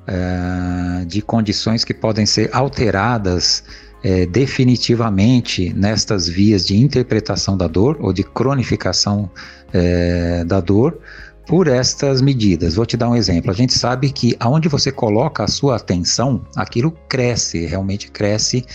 uh, 0.08 1.06
de 1.06 1.21
condições 1.21 1.84
que 1.84 1.93
podem 1.93 2.26
ser 2.26 2.50
alteradas 2.54 3.63
é, 4.04 4.26
definitivamente 4.26 5.71
nestas 5.74 6.28
vias 6.28 6.65
de 6.65 6.76
interpretação 6.76 7.56
da 7.56 7.67
dor 7.67 7.97
ou 8.00 8.12
de 8.12 8.24
cronificação 8.24 9.30
é, 9.71 10.43
da 10.43 10.60
dor 10.60 11.00
por 11.47 11.67
estas 11.67 12.21
medidas. 12.21 12.76
Vou 12.76 12.86
te 12.86 12.97
dar 12.97 13.10
um 13.10 13.15
exemplo. 13.15 13.52
A 13.52 13.54
gente 13.54 13.74
sabe 13.74 14.12
que 14.12 14.36
aonde 14.39 14.67
você 14.67 14.91
coloca 14.91 15.43
a 15.43 15.47
sua 15.47 15.76
atenção, 15.76 16.43
aquilo 16.56 16.91
cresce, 17.10 17.65
realmente 17.65 18.10
cresce, 18.10 18.65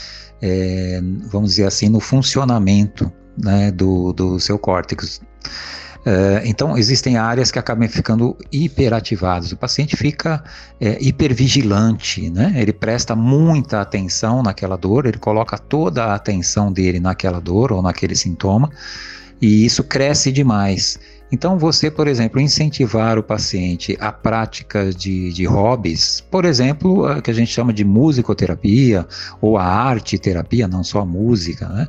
é, 0.40 1.00
vamos 1.30 1.50
dizer 1.50 1.66
assim, 1.66 1.88
no 1.88 2.00
funcionamento 2.00 3.10
né, 3.42 3.70
do, 3.70 4.12
do 4.12 4.38
seu 4.38 4.58
córtex. 4.58 5.20
É, 6.08 6.42
então, 6.44 6.78
existem 6.78 7.16
áreas 7.16 7.50
que 7.50 7.58
acabam 7.58 7.88
ficando 7.88 8.36
hiperativadas. 8.52 9.50
O 9.50 9.56
paciente 9.56 9.96
fica 9.96 10.44
é, 10.80 10.96
hipervigilante, 11.00 12.30
né? 12.30 12.54
ele 12.56 12.72
presta 12.72 13.16
muita 13.16 13.80
atenção 13.80 14.40
naquela 14.40 14.76
dor, 14.76 15.06
ele 15.06 15.18
coloca 15.18 15.58
toda 15.58 16.04
a 16.04 16.14
atenção 16.14 16.72
dele 16.72 17.00
naquela 17.00 17.40
dor 17.40 17.72
ou 17.72 17.82
naquele 17.82 18.14
sintoma, 18.14 18.70
e 19.42 19.66
isso 19.66 19.82
cresce 19.82 20.30
demais. 20.30 20.96
Então, 21.32 21.58
você, 21.58 21.90
por 21.90 22.06
exemplo, 22.06 22.40
incentivar 22.40 23.18
o 23.18 23.22
paciente 23.22 23.98
a 24.00 24.12
prática 24.12 24.92
de, 24.92 25.32
de 25.32 25.44
hobbies, 25.44 26.20
por 26.30 26.44
exemplo, 26.44 27.04
a 27.04 27.20
que 27.20 27.32
a 27.32 27.34
gente 27.34 27.50
chama 27.50 27.72
de 27.72 27.84
musicoterapia 27.84 29.04
ou 29.40 29.58
a 29.58 29.64
arte 29.64 30.16
terapia, 30.20 30.68
não 30.68 30.84
só 30.84 31.00
a 31.00 31.04
música, 31.04 31.68
né? 31.68 31.88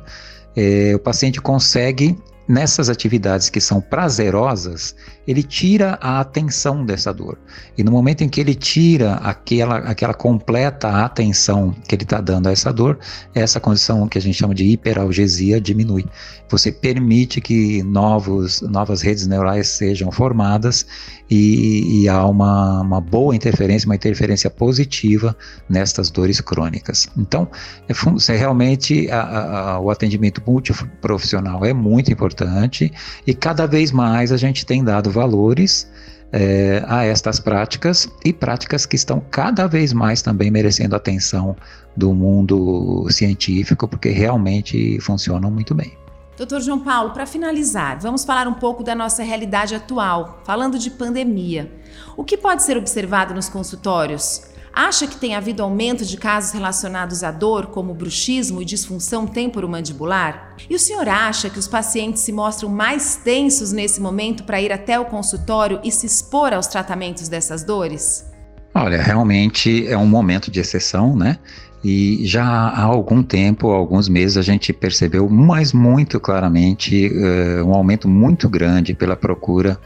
É, 0.56 0.92
o 0.96 0.98
paciente 0.98 1.40
consegue 1.40 2.18
nessas 2.48 2.88
atividades 2.88 3.50
que 3.50 3.60
são 3.60 3.80
prazerosas, 3.80 4.96
ele 5.28 5.42
tira 5.42 5.98
a 6.00 6.20
atenção 6.20 6.86
dessa 6.86 7.12
dor. 7.12 7.38
E 7.76 7.84
no 7.84 7.92
momento 7.92 8.24
em 8.24 8.30
que 8.30 8.40
ele 8.40 8.54
tira 8.54 9.16
aquela, 9.16 9.76
aquela 9.76 10.14
completa 10.14 11.04
atenção 11.04 11.76
que 11.86 11.94
ele 11.94 12.04
está 12.04 12.18
dando 12.18 12.48
a 12.48 12.52
essa 12.52 12.72
dor, 12.72 12.98
essa 13.34 13.60
condição 13.60 14.08
que 14.08 14.16
a 14.16 14.22
gente 14.22 14.38
chama 14.38 14.54
de 14.54 14.64
hiperalgesia 14.64 15.60
diminui. 15.60 16.06
Você 16.48 16.72
permite 16.72 17.42
que 17.42 17.82
novos, 17.82 18.62
novas 18.62 19.02
redes 19.02 19.26
neurais 19.26 19.68
sejam 19.68 20.10
formadas 20.10 20.86
e, 21.28 22.04
e 22.04 22.08
há 22.08 22.24
uma, 22.24 22.80
uma 22.80 23.00
boa 23.02 23.36
interferência, 23.36 23.86
uma 23.86 23.94
interferência 23.94 24.48
positiva 24.48 25.36
nestas 25.68 26.10
dores 26.10 26.40
crônicas. 26.40 27.06
Então, 27.18 27.46
é, 27.86 28.32
é 28.32 28.36
realmente 28.36 29.10
a, 29.10 29.72
a, 29.74 29.80
o 29.80 29.90
atendimento 29.90 30.42
multiprofissional 30.46 31.66
é 31.66 31.74
muito 31.74 32.10
importante 32.10 32.90
e 33.26 33.34
cada 33.34 33.66
vez 33.66 33.92
mais 33.92 34.32
a 34.32 34.38
gente 34.38 34.64
tem 34.64 34.82
dado 34.82 35.10
valores 35.18 35.90
é, 36.32 36.84
a 36.86 37.04
estas 37.04 37.40
práticas 37.40 38.08
e 38.24 38.32
práticas 38.32 38.86
que 38.86 38.94
estão 38.94 39.20
cada 39.30 39.66
vez 39.66 39.92
mais 39.92 40.22
também 40.22 40.50
merecendo 40.50 40.94
atenção 40.94 41.56
do 41.96 42.14
mundo 42.14 43.06
científico, 43.10 43.88
porque 43.88 44.10
realmente 44.10 45.00
funcionam 45.00 45.50
muito 45.50 45.74
bem. 45.74 45.92
Doutor 46.36 46.60
João 46.60 46.78
Paulo, 46.78 47.10
para 47.10 47.26
finalizar, 47.26 47.98
vamos 47.98 48.24
falar 48.24 48.46
um 48.46 48.54
pouco 48.54 48.84
da 48.84 48.94
nossa 48.94 49.24
realidade 49.24 49.74
atual, 49.74 50.40
falando 50.44 50.78
de 50.78 50.88
pandemia. 50.88 51.68
O 52.16 52.22
que 52.22 52.36
pode 52.36 52.62
ser 52.62 52.76
observado 52.76 53.34
nos 53.34 53.48
consultórios? 53.48 54.47
Acha 54.72 55.06
que 55.06 55.16
tem 55.16 55.34
havido 55.34 55.62
aumento 55.62 56.04
de 56.04 56.16
casos 56.16 56.52
relacionados 56.52 57.22
à 57.22 57.30
dor, 57.30 57.66
como 57.66 57.94
bruxismo 57.94 58.62
e 58.62 58.64
disfunção 58.64 59.26
temporomandibular? 59.26 60.56
E 60.68 60.74
o 60.74 60.78
senhor 60.78 61.08
acha 61.08 61.50
que 61.50 61.58
os 61.58 61.68
pacientes 61.68 62.22
se 62.22 62.32
mostram 62.32 62.68
mais 62.68 63.16
tensos 63.16 63.72
nesse 63.72 64.00
momento 64.00 64.44
para 64.44 64.60
ir 64.60 64.72
até 64.72 64.98
o 64.98 65.04
consultório 65.04 65.80
e 65.82 65.90
se 65.90 66.06
expor 66.06 66.52
aos 66.52 66.66
tratamentos 66.66 67.28
dessas 67.28 67.64
dores? 67.64 68.26
Olha, 68.74 69.02
realmente 69.02 69.86
é 69.88 69.96
um 69.96 70.06
momento 70.06 70.50
de 70.50 70.60
exceção, 70.60 71.16
né? 71.16 71.38
E 71.82 72.26
já 72.26 72.44
há 72.44 72.82
algum 72.82 73.22
tempo, 73.22 73.68
alguns 73.68 74.08
meses, 74.08 74.36
a 74.36 74.42
gente 74.42 74.72
percebeu, 74.72 75.28
mas 75.28 75.72
muito 75.72 76.18
claramente, 76.18 77.08
uh, 77.08 77.64
um 77.64 77.72
aumento 77.72 78.08
muito 78.08 78.48
grande 78.48 78.94
pela 78.94 79.14
procura 79.14 79.78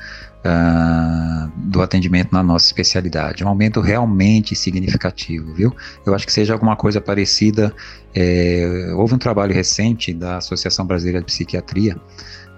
uh, 0.42 1.52
do 1.56 1.82
atendimento 1.82 2.32
na 2.32 2.42
nossa 2.42 2.66
especialidade. 2.66 3.44
Um 3.44 3.48
aumento 3.48 3.80
realmente 3.80 4.54
significativo, 4.56 5.52
viu? 5.52 5.74
Eu 6.06 6.14
acho 6.14 6.26
que 6.26 6.32
seja 6.32 6.52
alguma 6.52 6.76
coisa 6.76 7.00
parecida. 7.00 7.74
É, 8.14 8.92
houve 8.96 9.14
um 9.14 9.18
trabalho 9.18 9.54
recente 9.54 10.12
da 10.12 10.36
Associação 10.38 10.86
Brasileira 10.86 11.20
de 11.20 11.26
Psiquiatria 11.26 11.96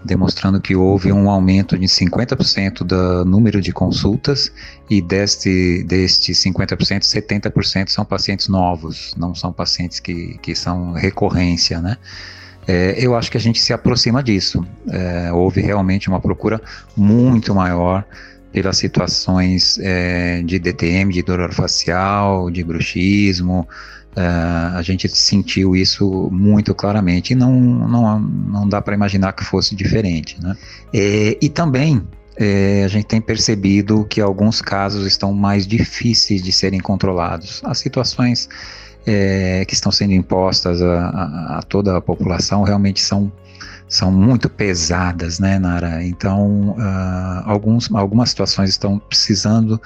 demonstrando 0.05 0.61
que 0.61 0.77
houve 0.77 1.11
um 1.13 1.31
aumento 1.31 1.79
de 1.79 1.87
50% 1.87 2.85
do 2.85 3.25
número 3.25 3.61
de 3.61 3.73
consultas 3.73 4.53
e 4.91 5.01
deste, 5.01 5.83
deste 5.85 6.33
50%, 6.33 7.01
70% 7.01 7.89
são 7.89 8.05
pacientes 8.05 8.49
novos, 8.49 9.15
não 9.17 9.35
são 9.35 9.53
pacientes 9.53 9.99
que, 10.01 10.39
que 10.39 10.55
são 10.55 10.93
recorrência, 10.93 11.81
né? 11.81 11.97
É, 12.67 12.95
eu 12.99 13.15
acho 13.15 13.31
que 13.31 13.37
a 13.37 13.41
gente 13.41 13.61
se 13.61 13.73
aproxima 13.73 14.23
disso. 14.23 14.67
É, 14.91 15.33
houve 15.33 15.61
realmente 15.61 16.09
uma 16.09 16.21
procura 16.21 16.61
muito 16.97 17.55
maior 17.55 18.05
pelas 18.53 18.79
situações 18.79 19.79
é, 19.81 20.41
de 20.43 20.59
DTM, 20.59 21.13
de 21.13 21.23
dor 21.23 21.53
facial, 21.53 22.51
de 22.51 22.63
bruxismo, 22.63 23.69
Uh, 24.17 24.77
a 24.77 24.83
gente 24.83 25.09
sentiu 25.09 25.75
isso 25.75 26.29
muito 26.31 26.73
claramente 26.73 27.33
e 27.33 27.35
não, 27.35 27.53
não, 27.53 28.21
não 28.21 28.69
dá 28.69 28.81
para 28.81 28.95
imaginar 28.95 29.33
que 29.33 29.45
fosse 29.45 29.75
diferente. 29.75 30.41
Né? 30.41 30.57
É, 30.93 31.37
e 31.41 31.49
também 31.49 32.01
é, 32.37 32.85
a 32.85 32.89
gente 32.89 33.07
tem 33.07 33.21
percebido 33.21 34.05
que 34.05 34.21
alguns 34.21 34.61
casos 34.61 35.07
estão 35.07 35.33
mais 35.33 35.67
difíceis 35.67 36.43
de 36.43 36.53
serem 36.53 36.81
controlados. 36.81 37.61
As 37.65 37.79
situações 37.79 38.49
é, 39.07 39.65
que 39.67 39.75
estão 39.75 39.93
sendo 39.93 40.13
impostas 40.13 40.83
a, 40.83 41.09
a, 41.09 41.59
a, 41.59 41.63
toda 41.63 41.97
a 41.97 42.01
população 42.01 42.63
realmente 42.63 43.01
são, 43.01 43.31
são 43.89 44.11
muito 44.11 44.49
pesadas, 44.49 45.39
né, 45.39 45.59
Nara? 45.59 46.05
Então, 46.05 46.71
uh, 46.71 47.43
alguns, 47.45 47.93
algumas 47.93 48.31
situações 48.31 48.71
estão 48.71 48.99
precisando 48.99 49.81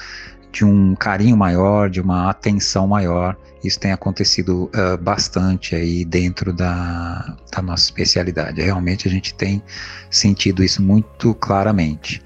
de 0.52 0.64
um 0.64 0.94
carinho 0.94 1.36
maior, 1.36 1.90
de 1.90 2.00
uma 2.00 2.30
atenção 2.30 2.86
maior. 2.86 3.36
Isso 3.62 3.78
tem 3.78 3.92
acontecido 3.92 4.70
uh, 4.74 4.96
bastante 4.96 5.74
aí 5.74 6.04
dentro 6.04 6.52
da, 6.52 7.36
da 7.52 7.62
nossa 7.62 7.84
especialidade. 7.84 8.60
Realmente 8.60 9.08
a 9.08 9.10
gente 9.10 9.34
tem 9.34 9.62
sentido 10.10 10.62
isso 10.62 10.82
muito 10.82 11.34
claramente. 11.34 12.22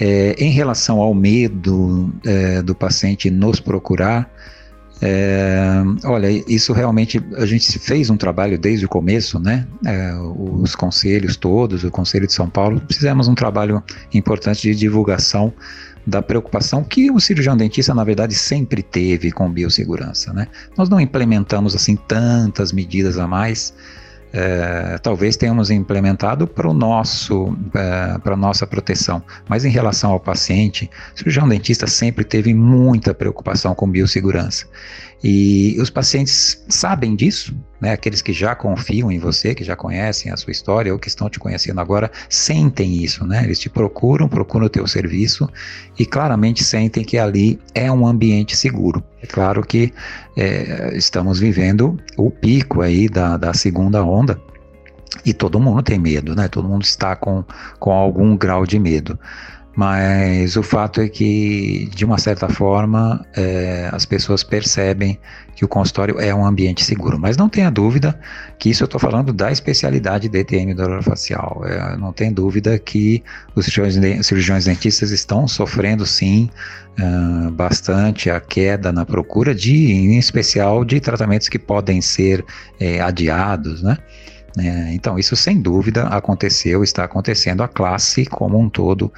É, 0.00 0.36
em 0.38 0.50
relação 0.50 1.00
ao 1.00 1.12
medo 1.12 2.12
é, 2.24 2.62
do 2.62 2.74
paciente 2.74 3.28
nos 3.30 3.58
procurar, 3.58 4.30
é, 5.00 5.82
olha, 6.04 6.28
isso 6.48 6.72
realmente 6.72 7.22
a 7.36 7.46
gente 7.46 7.78
fez 7.78 8.10
um 8.10 8.16
trabalho 8.16 8.58
desde 8.58 8.84
o 8.84 8.88
começo, 8.88 9.38
né? 9.38 9.66
É, 9.86 10.12
os 10.14 10.74
conselhos 10.74 11.36
todos, 11.36 11.84
o 11.84 11.90
Conselho 11.90 12.26
de 12.26 12.32
São 12.32 12.48
Paulo, 12.48 12.82
fizemos 12.90 13.28
um 13.28 13.34
trabalho 13.34 13.82
importante 14.12 14.62
de 14.62 14.74
divulgação 14.74 15.52
da 16.08 16.22
preocupação 16.22 16.82
que 16.82 17.10
o 17.10 17.20
cirurgião 17.20 17.54
dentista, 17.54 17.94
na 17.94 18.02
verdade, 18.02 18.34
sempre 18.34 18.82
teve 18.82 19.30
com 19.30 19.50
biossegurança, 19.50 20.32
né? 20.32 20.48
Nós 20.76 20.88
não 20.88 20.98
implementamos 20.98 21.74
assim 21.74 21.96
tantas 21.96 22.72
medidas 22.72 23.18
a 23.18 23.26
mais. 23.26 23.74
É, 24.30 24.98
talvez 24.98 25.36
tenhamos 25.36 25.70
implementado 25.70 26.46
para 26.46 26.72
nosso 26.72 27.56
é, 27.74 28.18
para 28.18 28.36
nossa 28.36 28.66
proteção, 28.66 29.22
mas 29.48 29.64
em 29.64 29.70
relação 29.70 30.10
ao 30.10 30.20
paciente, 30.20 30.90
o 31.14 31.18
cirurgião 31.18 31.48
dentista 31.48 31.86
sempre 31.86 32.24
teve 32.24 32.52
muita 32.52 33.14
preocupação 33.14 33.74
com 33.74 33.88
biossegurança 33.88 34.66
e 35.22 35.76
os 35.80 35.90
pacientes 35.90 36.64
sabem 36.68 37.16
disso, 37.16 37.56
né? 37.80 37.92
Aqueles 37.92 38.22
que 38.22 38.32
já 38.32 38.54
confiam 38.54 39.10
em 39.10 39.18
você, 39.18 39.54
que 39.54 39.64
já 39.64 39.74
conhecem 39.74 40.30
a 40.30 40.36
sua 40.36 40.52
história 40.52 40.92
ou 40.92 40.98
que 40.98 41.08
estão 41.08 41.28
te 41.28 41.38
conhecendo 41.38 41.80
agora, 41.80 42.10
sentem 42.28 43.02
isso, 43.02 43.26
né? 43.26 43.42
Eles 43.42 43.58
te 43.58 43.68
procuram, 43.68 44.28
procuram 44.28 44.66
o 44.66 44.70
teu 44.70 44.86
serviço 44.86 45.48
e 45.98 46.06
claramente 46.06 46.62
sentem 46.62 47.04
que 47.04 47.18
ali 47.18 47.58
é 47.74 47.90
um 47.90 48.06
ambiente 48.06 48.56
seguro. 48.56 49.02
É 49.20 49.26
claro 49.26 49.64
que 49.64 49.92
é, 50.36 50.96
estamos 50.96 51.40
vivendo 51.40 51.98
o 52.16 52.30
pico 52.30 52.80
aí 52.80 53.08
da, 53.08 53.36
da 53.36 53.52
segunda 53.52 54.04
onda 54.04 54.40
e 55.24 55.32
todo 55.32 55.58
mundo 55.58 55.82
tem 55.82 55.98
medo, 55.98 56.34
né? 56.36 56.46
Todo 56.48 56.68
mundo 56.68 56.82
está 56.82 57.16
com, 57.16 57.44
com 57.80 57.90
algum 57.90 58.36
grau 58.36 58.64
de 58.64 58.78
medo. 58.78 59.18
Mas 59.78 60.56
o 60.56 60.62
fato 60.64 61.00
é 61.00 61.08
que, 61.08 61.88
de 61.94 62.04
uma 62.04 62.18
certa 62.18 62.48
forma, 62.48 63.24
é, 63.36 63.88
as 63.92 64.04
pessoas 64.04 64.42
percebem 64.42 65.16
que 65.54 65.64
o 65.64 65.68
consultório 65.68 66.18
é 66.18 66.34
um 66.34 66.44
ambiente 66.44 66.84
seguro. 66.84 67.16
Mas 67.16 67.36
não 67.36 67.48
tenha 67.48 67.70
dúvida 67.70 68.18
que 68.58 68.70
isso 68.70 68.82
eu 68.82 68.86
estou 68.86 68.98
falando 68.98 69.32
da 69.32 69.52
especialidade 69.52 70.28
DTM 70.28 70.74
do 70.74 70.82
orofacial. 70.82 71.62
É, 71.64 71.96
não 71.96 72.12
tem 72.12 72.32
dúvida 72.32 72.76
que 72.76 73.22
os 73.54 73.66
cirurgiões, 73.66 74.64
dentistas 74.64 75.12
estão 75.12 75.46
sofrendo, 75.46 76.04
sim, 76.04 76.50
uh, 76.98 77.48
bastante 77.52 78.30
a 78.30 78.40
queda 78.40 78.90
na 78.90 79.06
procura 79.06 79.54
de, 79.54 79.92
em 79.92 80.18
especial, 80.18 80.84
de 80.84 80.98
tratamentos 80.98 81.48
que 81.48 81.56
podem 81.56 82.00
ser 82.00 82.44
é, 82.80 83.00
adiados, 83.00 83.80
né? 83.80 83.96
É, 84.56 84.94
então, 84.94 85.18
isso 85.18 85.36
sem 85.36 85.60
dúvida 85.60 86.04
aconteceu, 86.08 86.82
está 86.82 87.04
acontecendo, 87.04 87.62
a 87.62 87.68
classe 87.68 88.24
como 88.24 88.58
um 88.58 88.68
todo 88.68 89.12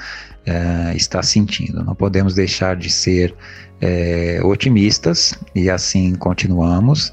é, 0.45 0.95
está 0.95 1.23
sentindo. 1.23 1.85
Não 1.85 1.95
podemos 1.95 2.35
deixar 2.35 2.77
de 2.77 2.91
ser 2.91 3.35
é, 3.81 4.41
otimistas 4.43 5.35
e 5.55 5.71
assim 5.71 6.15
continuamos, 6.15 7.13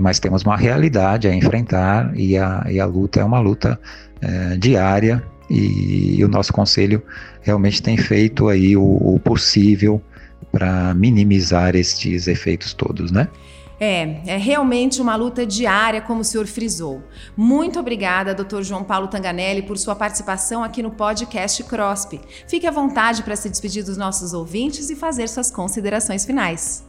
mas 0.00 0.18
temos 0.18 0.42
uma 0.42 0.56
realidade 0.56 1.28
a 1.28 1.34
enfrentar 1.34 2.12
e 2.16 2.36
a, 2.36 2.64
e 2.68 2.80
a 2.80 2.86
luta 2.86 3.20
é 3.20 3.24
uma 3.24 3.40
luta 3.40 3.78
é, 4.20 4.56
diária 4.56 5.22
e, 5.48 6.16
e, 6.18 6.24
o 6.24 6.28
nosso 6.28 6.52
conselho 6.52 7.02
realmente 7.42 7.82
tem 7.82 7.96
feito 7.96 8.48
aí 8.48 8.76
o, 8.76 8.82
o 8.82 9.20
possível 9.20 10.02
para 10.50 10.92
minimizar 10.94 11.76
estes 11.76 12.26
efeitos 12.26 12.72
todos, 12.72 13.12
né? 13.12 13.28
É, 13.78 14.20
é 14.26 14.36
realmente 14.36 15.02
uma 15.02 15.16
luta 15.16 15.44
diária, 15.44 16.00
como 16.00 16.20
o 16.20 16.24
senhor 16.24 16.46
frisou. 16.46 17.02
Muito 17.36 17.78
obrigada, 17.78 18.34
Dr. 18.34 18.62
João 18.62 18.82
Paulo 18.82 19.08
Tanganelli, 19.08 19.62
por 19.62 19.76
sua 19.76 19.94
participação 19.94 20.64
aqui 20.64 20.82
no 20.82 20.90
podcast 20.90 21.62
CROSP. 21.64 22.20
Fique 22.48 22.66
à 22.66 22.70
vontade 22.70 23.22
para 23.22 23.36
se 23.36 23.50
despedir 23.50 23.84
dos 23.84 23.96
nossos 23.96 24.32
ouvintes 24.32 24.88
e 24.88 24.96
fazer 24.96 25.28
suas 25.28 25.50
considerações 25.50 26.24
finais. 26.24 26.86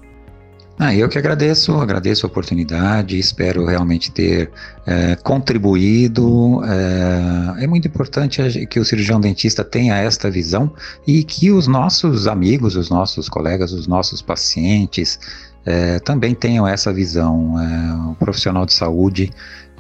Ah, 0.79 0.93
eu 0.93 1.09
que 1.09 1.17
agradeço, 1.17 1.73
agradeço 1.73 2.23
a 2.23 2.29
oportunidade, 2.29 3.17
espero 3.17 3.65
realmente 3.65 4.11
ter 4.11 4.51
é, 4.85 5.15
contribuído. 5.15 6.61
É, 6.63 7.63
é, 7.63 7.67
muito 7.67 7.87
importante 7.87 8.67
que 8.67 8.79
o 8.79 8.85
cirurgião 8.85 9.19
dentista 9.19 9.63
tenha 9.63 9.95
esta 9.95 10.29
visão 10.29 10.71
e 11.07 11.23
que 11.23 11.51
os 11.51 11.65
nossos 11.65 12.27
amigos, 12.27 12.75
os 12.75 12.91
nossos 12.91 13.27
colegas, 13.27 13.71
os 13.71 13.87
nossos 13.87 14.21
pacientes, 14.21 15.19
é, 15.67 15.99
também 15.99 16.33
tenham 16.33 16.65
essa 16.65 16.93
visão. 16.93 17.59
É, 17.59 18.11
o 18.11 18.15
profissional 18.15 18.65
de 18.65 18.73
saúde 18.73 19.33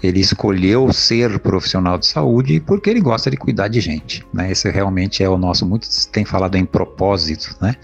ele 0.03 0.19
escolheu 0.19 0.91
ser 0.91 1.39
profissional 1.39 1.97
de 1.97 2.05
saúde 2.05 2.59
porque 2.59 2.89
ele 2.89 2.99
gosta 2.99 3.31
de 3.31 3.37
cuidar 3.37 3.69
de 3.69 3.79
gente. 3.79 4.25
Né? 4.33 4.51
Esse 4.51 4.69
realmente 4.69 5.23
é 5.23 5.29
o 5.29 5.37
nosso. 5.37 5.65
Muitos 5.65 6.05
têm 6.05 6.25
falado 6.25 6.55
em 6.55 6.65
propósito, 6.65 7.55
né? 7.61 7.75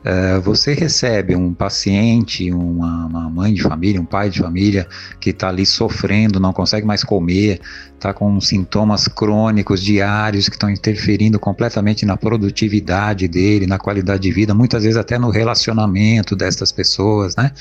Uh, 0.00 0.40
você 0.40 0.72
recebe 0.72 1.36
um 1.36 1.52
paciente, 1.52 2.50
uma, 2.50 3.04
uma, 3.04 3.28
mãe 3.28 3.52
de 3.52 3.62
família, 3.62 4.00
um 4.00 4.04
pai 4.06 4.30
de 4.30 4.38
família 4.38 4.88
que 5.20 5.28
está 5.28 5.48
ali 5.48 5.66
sofrendo, 5.66 6.40
não 6.40 6.54
consegue 6.54 6.86
mais 6.86 7.04
comer, 7.04 7.60
está 7.94 8.14
com 8.14 8.40
sintomas 8.40 9.06
crônicos 9.08 9.82
diários 9.82 10.48
que 10.48 10.54
estão 10.54 10.70
interferindo 10.70 11.38
completamente 11.38 12.06
na 12.06 12.16
produtividade 12.16 13.28
dele, 13.28 13.66
na 13.66 13.78
qualidade 13.78 14.22
de 14.22 14.32
vida, 14.32 14.54
muitas 14.54 14.84
vezes 14.84 14.96
até 14.96 15.18
no 15.18 15.28
relacionamento 15.28 16.34
destas 16.34 16.72
pessoas, 16.72 17.36
né? 17.36 17.52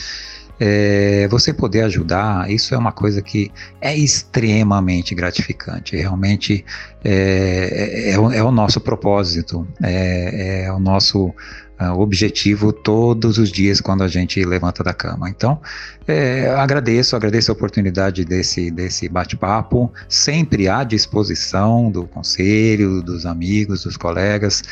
É, 0.61 1.25
você 1.29 1.53
poder 1.53 1.83
ajudar, 1.83 2.51
isso 2.51 2.75
é 2.75 2.77
uma 2.77 2.91
coisa 2.91 3.21
que 3.21 3.49
é 3.79 3.95
extremamente 3.95 5.15
gratificante. 5.15 5.95
Realmente 5.95 6.65
é, 7.01 8.09
é, 8.09 8.11
é, 8.11 8.19
o, 8.19 8.31
é 8.31 8.43
o, 8.43 8.51
nosso 8.51 8.81
propósito, 8.81 9.65
é 9.81 10.69
o 10.69 10.77
nosso 10.77 11.33
uh, 11.79 11.99
objetivo 11.99 12.73
todos 12.73 13.37
os 13.37 13.51
dias 13.51 13.79
quando 13.79 14.03
a 14.03 14.07
gente 14.07 14.43
levanta 14.43 14.83
da 14.83 14.93
cama. 14.93 15.29
Então, 15.29 15.59
é, 16.07 16.49
agradeço, 16.49 17.15
agradeço 17.15 17.51
a 17.51 17.53
oportunidade 17.53 18.25
desse, 18.25 18.71
desse 18.71 19.07
bate-papo, 19.07 19.91
sempre 20.07 20.67
à 20.67 20.83
disposição 20.83 21.91
do 21.91 22.05
conselho, 22.05 23.01
dos 23.01 23.25
amigos, 23.25 23.83
dos 23.83 23.95
colegas. 23.95 24.63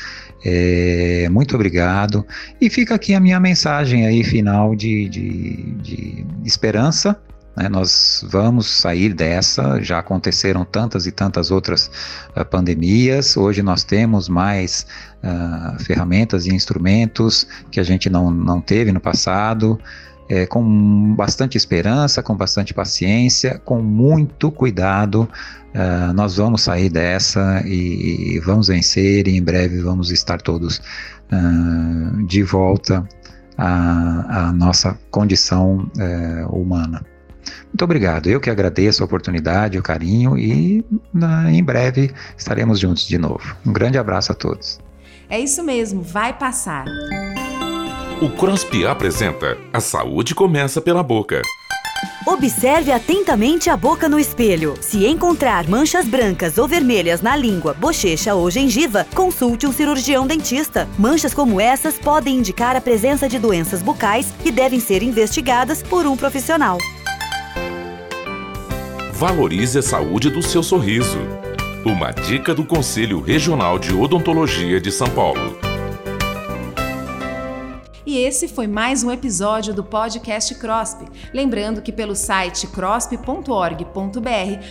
É, 0.43 1.27
muito 1.29 1.55
obrigado. 1.55 2.25
E 2.59 2.69
fica 2.69 2.95
aqui 2.95 3.13
a 3.13 3.19
minha 3.19 3.39
mensagem 3.39 4.05
aí 4.05 4.23
final 4.23 4.75
de, 4.75 5.07
de, 5.09 5.73
de 5.81 6.25
esperança 6.43 7.19
né? 7.57 7.67
Nós 7.67 8.23
vamos 8.29 8.67
sair 8.67 9.13
dessa, 9.13 9.81
já 9.81 9.97
aconteceram 9.97 10.63
tantas 10.63 11.07
e 11.07 11.11
tantas 11.11 11.49
outras 11.49 11.89
uh, 12.35 12.45
pandemias, 12.45 13.35
hoje 13.35 13.63
nós 13.63 13.83
temos 13.83 14.29
mais 14.29 14.85
uh, 15.23 15.83
ferramentas 15.83 16.45
e 16.45 16.53
instrumentos 16.53 17.47
que 17.71 17.79
a 17.79 17.83
gente 17.83 18.11
não, 18.11 18.29
não 18.29 18.61
teve 18.61 18.91
no 18.91 18.99
passado. 18.99 19.79
É, 20.29 20.45
com 20.45 21.15
bastante 21.15 21.55
esperança, 21.55 22.21
com 22.21 22.35
bastante 22.35 22.73
paciência, 22.73 23.61
com 23.63 23.81
muito 23.81 24.51
cuidado, 24.51 25.21
uh, 25.21 26.13
nós 26.13 26.35
vamos 26.35 26.63
sair 26.63 26.89
dessa 26.89 27.63
e, 27.65 28.35
e, 28.35 28.39
vamos 28.41 28.67
vencer. 28.67 29.25
E 29.25 29.37
em 29.37 29.41
breve 29.41 29.79
vamos 29.79 30.11
estar 30.11 30.41
todos 30.41 30.81
uh, 31.31 32.25
de 32.25 32.43
volta 32.43 33.07
à, 33.57 34.51
nossa 34.51 34.99
condição 35.09 35.89
uh, 35.97 36.53
humana. 36.53 37.05
Muito 37.67 37.83
obrigado. 37.83 38.27
Eu 38.27 38.39
que 38.39 38.49
agradeço 38.49 39.03
a 39.03 39.05
oportunidade, 39.05 39.77
o 39.77 39.83
carinho 39.83 40.37
e 40.37 40.83
na, 41.13 41.51
em 41.51 41.63
breve 41.63 42.11
estaremos 42.37 42.79
juntos 42.79 43.07
de 43.07 43.17
novo. 43.17 43.55
Um 43.65 43.71
grande 43.71 43.97
abraço 43.97 44.31
a 44.31 44.35
todos. 44.35 44.79
É 45.29 45.39
isso 45.39 45.63
mesmo, 45.63 46.01
vai 46.01 46.33
passar. 46.33 46.85
O 48.21 48.29
CROSP 48.29 48.85
apresenta 48.85 49.57
A 49.71 49.79
Saúde 49.79 50.33
Começa 50.33 50.81
pela 50.81 51.03
Boca. 51.03 51.41
Observe 52.25 52.91
atentamente 52.91 53.69
a 53.69 53.77
boca 53.77 54.09
no 54.09 54.19
espelho. 54.19 54.75
Se 54.81 55.05
encontrar 55.05 55.67
manchas 55.67 56.05
brancas 56.05 56.57
ou 56.57 56.67
vermelhas 56.67 57.21
na 57.21 57.35
língua, 57.35 57.73
bochecha 57.73 58.35
ou 58.35 58.49
gengiva, 58.51 59.05
consulte 59.15 59.65
um 59.65 59.71
cirurgião 59.71 60.27
dentista. 60.27 60.87
Manchas 60.97 61.33
como 61.33 61.61
essas 61.61 61.97
podem 61.97 62.37
indicar 62.37 62.75
a 62.75 62.81
presença 62.81 63.29
de 63.29 63.39
doenças 63.39 63.81
bucais 63.81 64.33
que 64.43 64.51
devem 64.51 64.79
ser 64.79 65.01
investigadas 65.03 65.81
por 65.81 66.05
um 66.05 66.17
profissional. 66.17 66.77
Valorize 69.19 69.79
a 69.79 69.81
saúde 69.81 70.29
do 70.29 70.43
seu 70.43 70.61
sorriso. 70.61 71.17
Uma 71.83 72.11
dica 72.11 72.53
do 72.53 72.63
Conselho 72.63 73.19
Regional 73.19 73.79
de 73.79 73.91
Odontologia 73.91 74.79
de 74.79 74.91
São 74.91 75.09
Paulo. 75.09 75.66
E 78.07 78.19
esse 78.19 78.47
foi 78.47 78.67
mais 78.67 79.03
um 79.03 79.11
episódio 79.11 79.73
do 79.73 79.83
podcast 79.83 80.55
CROSP. 80.55 81.03
Lembrando 81.33 81.81
que 81.81 81.91
pelo 81.91 82.15
site 82.15 82.65
crosp.org.br 82.67 83.43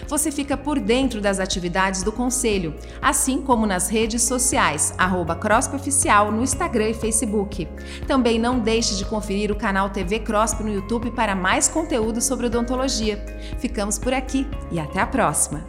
você 0.09 0.33
fica 0.33 0.57
por 0.57 0.81
dentro 0.81 1.21
das 1.21 1.39
atividades 1.39 2.03
do 2.03 2.11
Conselho, 2.11 2.75
assim 3.03 3.43
como 3.43 3.67
nas 3.67 3.91
redes 3.91 4.23
sociais, 4.23 4.95
arroba 4.97 5.37
CROSP 5.37 5.77
Oficial 5.77 6.33
no 6.33 6.43
Instagram 6.43 6.89
e 6.89 6.95
Facebook. 6.95 7.69
Também 8.07 8.39
não 8.39 8.59
deixe 8.59 8.97
de 8.97 9.05
conferir 9.05 9.53
o 9.53 9.57
canal 9.57 9.91
TV 9.91 10.21
CROSP 10.21 10.63
no 10.63 10.73
YouTube 10.73 11.11
para 11.11 11.37
mais 11.37 11.69
conteúdo 11.69 12.23
sobre 12.23 12.47
odontologia. 12.47 13.23
Ficamos 13.59 13.99
por 13.99 14.15
aqui 14.15 14.47
e 14.73 14.81
até 14.81 14.99
a 14.99 15.07
próxima! 15.07 15.63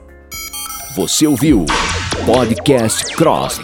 Você 0.95 1.27
ouviu 1.27 1.65
Podcast 2.25 3.13
Cross. 3.13 3.60